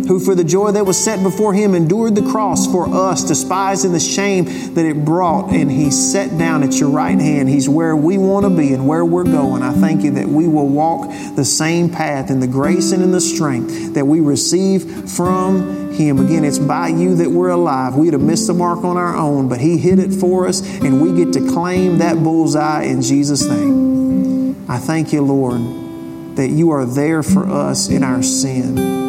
who 0.10 0.20
for 0.20 0.34
the 0.34 0.44
joy 0.44 0.72
that 0.72 0.86
was 0.88 0.98
set 0.98 1.22
before 1.22 1.54
him 1.54 1.76
endured 1.76 2.16
the 2.16 2.32
cross 2.32 2.66
for 2.66 2.88
us, 2.88 3.24
despising 3.24 3.92
the 3.92 4.00
shame 4.00 4.46
that 4.74 4.84
it 4.84 5.06
brought, 5.06 5.52
and 5.52 5.72
he 5.72 5.92
sat 5.92 6.36
down 6.38 6.64
at 6.64 6.80
your 6.80 6.90
right 6.90 7.20
hand. 7.20 7.48
He's 7.48 7.70
where 7.70 7.96
we 7.96 8.18
want 8.18 8.44
to 8.44 8.50
be 8.50 8.74
and 8.74 8.88
where 8.88 9.06
we're 9.06 9.24
going. 9.24 9.62
I 9.62 9.72
thank 9.74 10.04
you 10.04 10.12
that 10.12 10.28
we 10.28 10.48
will 10.48 10.68
walk 10.68 11.10
the 11.36 11.46
same 11.46 11.92
path 11.92 12.32
in 12.32 12.40
the 12.40 12.48
grace 12.48 12.92
and 12.92 13.04
in 13.04 13.12
the 13.12 13.22
strength 13.22 13.94
that 13.94 14.06
we 14.06 14.20
receive 14.20 15.12
from 15.12 15.92
him. 15.94 16.20
Again, 16.20 16.44
it's 16.44 16.58
by 16.58 16.88
you 16.88 17.16
that 17.16 17.30
we're 17.30 17.50
alive. 17.50 17.96
We'd 17.96 18.14
have 18.14 18.22
missed 18.22 18.48
the 18.48 18.54
mark 18.54 18.84
on 18.84 18.98
our 18.98 19.16
own, 19.16 19.48
but 19.48 19.60
he 19.60 19.78
hit 19.78 20.00
it 20.00 20.12
for 20.12 20.48
us, 20.48 20.62
and 20.82 21.02
we 21.02 21.24
get 21.24 21.34
to 21.34 21.52
claim 21.52 22.00
that 22.00 22.24
bullseye 22.24 22.84
in 22.84 23.04
Jesus' 23.04 23.46
name. 23.46 24.66
I 24.68 24.78
thank 24.78 25.14
you, 25.14 25.22
Lord, 25.22 26.36
that 26.36 26.50
you 26.50 26.72
are 26.72 26.86
there 26.86 27.22
for 27.22 27.48
us 27.48 27.90
in 27.90 28.04
our 28.04 28.24
sin 28.24 29.09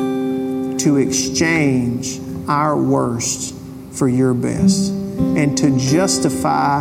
to 0.84 0.96
exchange 0.96 2.20
our 2.48 2.80
worst 2.80 3.54
for 3.92 4.08
your 4.08 4.34
best 4.34 4.90
and 4.90 5.56
to 5.58 5.78
justify 5.78 6.80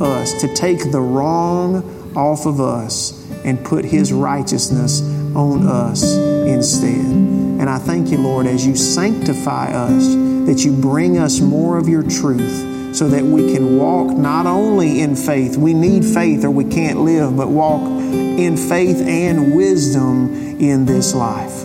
us, 0.00 0.40
to 0.40 0.52
take 0.54 0.90
the 0.90 1.00
wrong 1.00 2.12
off 2.16 2.46
of 2.46 2.60
us 2.60 3.30
and 3.44 3.64
put 3.64 3.84
His 3.84 4.12
righteousness 4.12 5.02
on 5.34 5.66
us 5.66 6.16
instead. 6.16 7.04
And 7.04 7.68
I 7.68 7.78
thank 7.78 8.10
you, 8.10 8.18
Lord, 8.18 8.46
as 8.46 8.66
you 8.66 8.76
sanctify 8.76 9.72
us, 9.72 10.14
that 10.46 10.64
you 10.64 10.72
bring 10.72 11.18
us 11.18 11.40
more 11.40 11.78
of 11.78 11.88
your 11.88 12.02
truth 12.02 12.94
so 12.94 13.08
that 13.08 13.24
we 13.24 13.52
can 13.52 13.78
walk 13.78 14.16
not 14.16 14.46
only 14.46 15.00
in 15.00 15.16
faith, 15.16 15.56
we 15.56 15.74
need 15.74 16.04
faith 16.04 16.44
or 16.44 16.50
we 16.50 16.64
can't 16.64 17.00
live, 17.00 17.36
but 17.36 17.48
walk 17.48 17.82
in 17.82 18.56
faith 18.56 19.00
and 19.00 19.54
wisdom 19.54 20.60
in 20.60 20.86
this 20.86 21.14
life. 21.14 21.63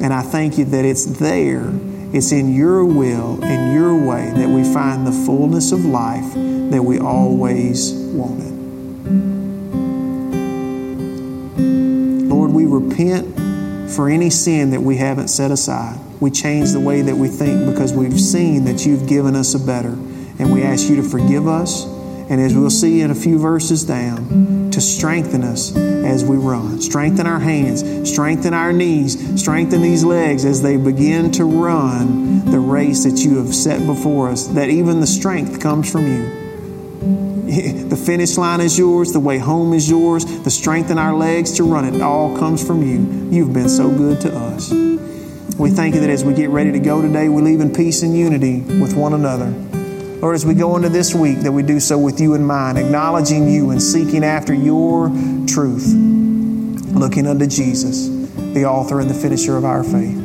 And 0.00 0.12
I 0.12 0.22
thank 0.22 0.58
you 0.58 0.64
that 0.66 0.84
it's 0.84 1.04
there, 1.04 1.70
it's 2.12 2.32
in 2.32 2.54
your 2.54 2.84
will, 2.84 3.42
in 3.42 3.72
your 3.72 4.06
way, 4.06 4.30
that 4.34 4.48
we 4.48 4.62
find 4.62 5.06
the 5.06 5.12
fullness 5.12 5.72
of 5.72 5.84
life 5.84 6.34
that 6.70 6.82
we 6.82 6.98
always 6.98 7.92
wanted. 7.92 8.52
Lord, 12.28 12.50
we 12.52 12.66
repent 12.66 13.90
for 13.90 14.08
any 14.08 14.30
sin 14.30 14.70
that 14.70 14.80
we 14.80 14.96
haven't 14.96 15.28
set 15.28 15.50
aside. 15.50 15.98
We 16.20 16.30
change 16.30 16.72
the 16.72 16.80
way 16.80 17.02
that 17.02 17.16
we 17.16 17.28
think 17.28 17.66
because 17.66 17.92
we've 17.92 18.20
seen 18.20 18.64
that 18.64 18.84
you've 18.84 19.08
given 19.08 19.36
us 19.36 19.54
a 19.54 19.58
better. 19.58 19.96
And 20.38 20.52
we 20.52 20.62
ask 20.62 20.88
you 20.88 20.96
to 20.96 21.02
forgive 21.02 21.46
us. 21.46 21.84
And 22.28 22.40
as 22.40 22.54
we'll 22.54 22.70
see 22.70 23.00
in 23.00 23.10
a 23.10 23.14
few 23.14 23.38
verses 23.38 23.84
down, 23.84 24.65
to 24.76 24.80
strengthen 24.82 25.42
us 25.42 25.74
as 25.74 26.22
we 26.22 26.36
run. 26.36 26.78
Strengthen 26.82 27.26
our 27.26 27.38
hands, 27.38 27.82
strengthen 28.12 28.52
our 28.52 28.74
knees, 28.74 29.40
strengthen 29.40 29.80
these 29.80 30.04
legs 30.04 30.44
as 30.44 30.60
they 30.60 30.76
begin 30.76 31.32
to 31.32 31.46
run 31.46 32.44
the 32.50 32.60
race 32.60 33.04
that 33.04 33.24
you 33.24 33.38
have 33.38 33.54
set 33.54 33.86
before 33.86 34.28
us, 34.28 34.48
that 34.48 34.68
even 34.68 35.00
the 35.00 35.06
strength 35.06 35.60
comes 35.60 35.90
from 35.90 36.06
you. 36.06 36.42
The 37.86 37.96
finish 37.96 38.36
line 38.36 38.60
is 38.60 38.76
yours, 38.76 39.12
the 39.12 39.20
way 39.20 39.38
home 39.38 39.72
is 39.72 39.88
yours, 39.88 40.26
the 40.42 40.50
strength 40.50 40.90
in 40.90 40.98
our 40.98 41.14
legs 41.14 41.52
to 41.52 41.62
run 41.62 41.86
it 41.86 42.02
all 42.02 42.36
comes 42.36 42.62
from 42.62 42.82
you. 42.82 43.30
You've 43.34 43.54
been 43.54 43.70
so 43.70 43.88
good 43.88 44.20
to 44.22 44.36
us. 44.36 44.70
We 45.56 45.70
thank 45.70 45.94
you 45.94 46.02
that 46.02 46.10
as 46.10 46.22
we 46.22 46.34
get 46.34 46.50
ready 46.50 46.72
to 46.72 46.80
go 46.80 47.00
today, 47.00 47.30
we 47.30 47.40
leave 47.40 47.60
in 47.60 47.72
peace 47.72 48.02
and 48.02 48.14
unity 48.14 48.60
with 48.60 48.94
one 48.94 49.14
another. 49.14 49.54
Lord, 50.26 50.34
as 50.34 50.44
we 50.44 50.54
go 50.54 50.74
into 50.74 50.88
this 50.88 51.14
week, 51.14 51.38
that 51.42 51.52
we 51.52 51.62
do 51.62 51.78
so 51.78 51.96
with 51.96 52.20
you 52.20 52.34
in 52.34 52.44
mind, 52.44 52.78
acknowledging 52.78 53.48
you 53.48 53.70
and 53.70 53.80
seeking 53.80 54.24
after 54.24 54.52
your 54.52 55.06
truth, 55.46 55.86
looking 55.86 57.28
unto 57.28 57.46
Jesus, 57.46 58.08
the 58.34 58.64
author 58.64 58.98
and 58.98 59.08
the 59.08 59.14
finisher 59.14 59.56
of 59.56 59.64
our 59.64 59.84
faith. 59.84 60.16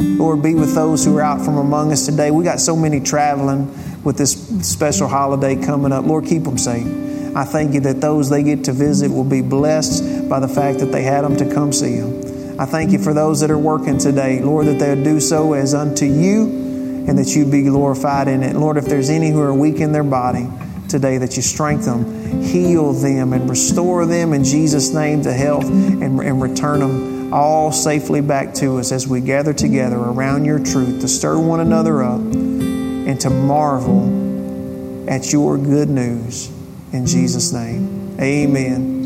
Lord, 0.00 0.42
be 0.42 0.54
with 0.54 0.74
those 0.74 1.04
who 1.04 1.14
are 1.18 1.20
out 1.20 1.44
from 1.44 1.58
among 1.58 1.92
us 1.92 2.06
today. 2.06 2.30
We 2.30 2.42
got 2.42 2.58
so 2.58 2.74
many 2.74 3.00
traveling 3.00 4.02
with 4.02 4.16
this 4.16 4.32
special 4.66 5.08
holiday 5.08 5.56
coming 5.56 5.92
up. 5.92 6.06
Lord, 6.06 6.24
keep 6.24 6.44
them 6.44 6.56
safe. 6.56 7.36
I 7.36 7.44
thank 7.44 7.74
you 7.74 7.80
that 7.80 8.00
those 8.00 8.30
they 8.30 8.42
get 8.42 8.64
to 8.64 8.72
visit 8.72 9.10
will 9.10 9.24
be 9.24 9.42
blessed 9.42 10.26
by 10.26 10.40
the 10.40 10.48
fact 10.48 10.78
that 10.78 10.86
they 10.86 11.02
had 11.02 11.22
them 11.22 11.36
to 11.36 11.52
come 11.52 11.74
see 11.74 12.00
them. 12.00 12.58
I 12.58 12.64
thank 12.64 12.92
you 12.92 12.98
for 12.98 13.12
those 13.12 13.40
that 13.40 13.50
are 13.50 13.58
working 13.58 13.98
today, 13.98 14.40
Lord, 14.40 14.68
that 14.68 14.78
they'll 14.78 15.04
do 15.04 15.20
so 15.20 15.52
as 15.52 15.74
unto 15.74 16.06
you 16.06 16.69
and 17.08 17.18
that 17.18 17.34
you 17.34 17.44
be 17.44 17.62
glorified 17.62 18.28
in 18.28 18.42
it. 18.42 18.56
Lord, 18.56 18.76
if 18.76 18.86
there's 18.86 19.10
any 19.10 19.30
who 19.30 19.40
are 19.40 19.54
weak 19.54 19.80
in 19.80 19.92
their 19.92 20.04
body 20.04 20.48
today, 20.88 21.18
that 21.18 21.36
you 21.36 21.42
strengthen 21.42 22.04
them, 22.04 22.42
heal 22.42 22.92
them, 22.92 23.32
and 23.32 23.48
restore 23.48 24.06
them 24.06 24.32
in 24.32 24.44
Jesus' 24.44 24.92
name 24.92 25.22
to 25.22 25.32
health 25.32 25.64
and, 25.64 26.20
and 26.20 26.42
return 26.42 26.80
them 26.80 27.32
all 27.32 27.70
safely 27.70 28.20
back 28.20 28.54
to 28.54 28.78
us 28.78 28.92
as 28.92 29.06
we 29.06 29.20
gather 29.20 29.52
together 29.52 29.96
around 29.96 30.44
your 30.44 30.58
truth 30.58 31.00
to 31.00 31.08
stir 31.08 31.38
one 31.38 31.60
another 31.60 32.02
up 32.02 32.20
and 32.20 33.20
to 33.20 33.30
marvel 33.30 35.08
at 35.08 35.32
your 35.32 35.56
good 35.56 35.88
news. 35.88 36.50
In 36.92 37.06
Jesus' 37.06 37.52
name, 37.52 38.16
amen. 38.20 38.99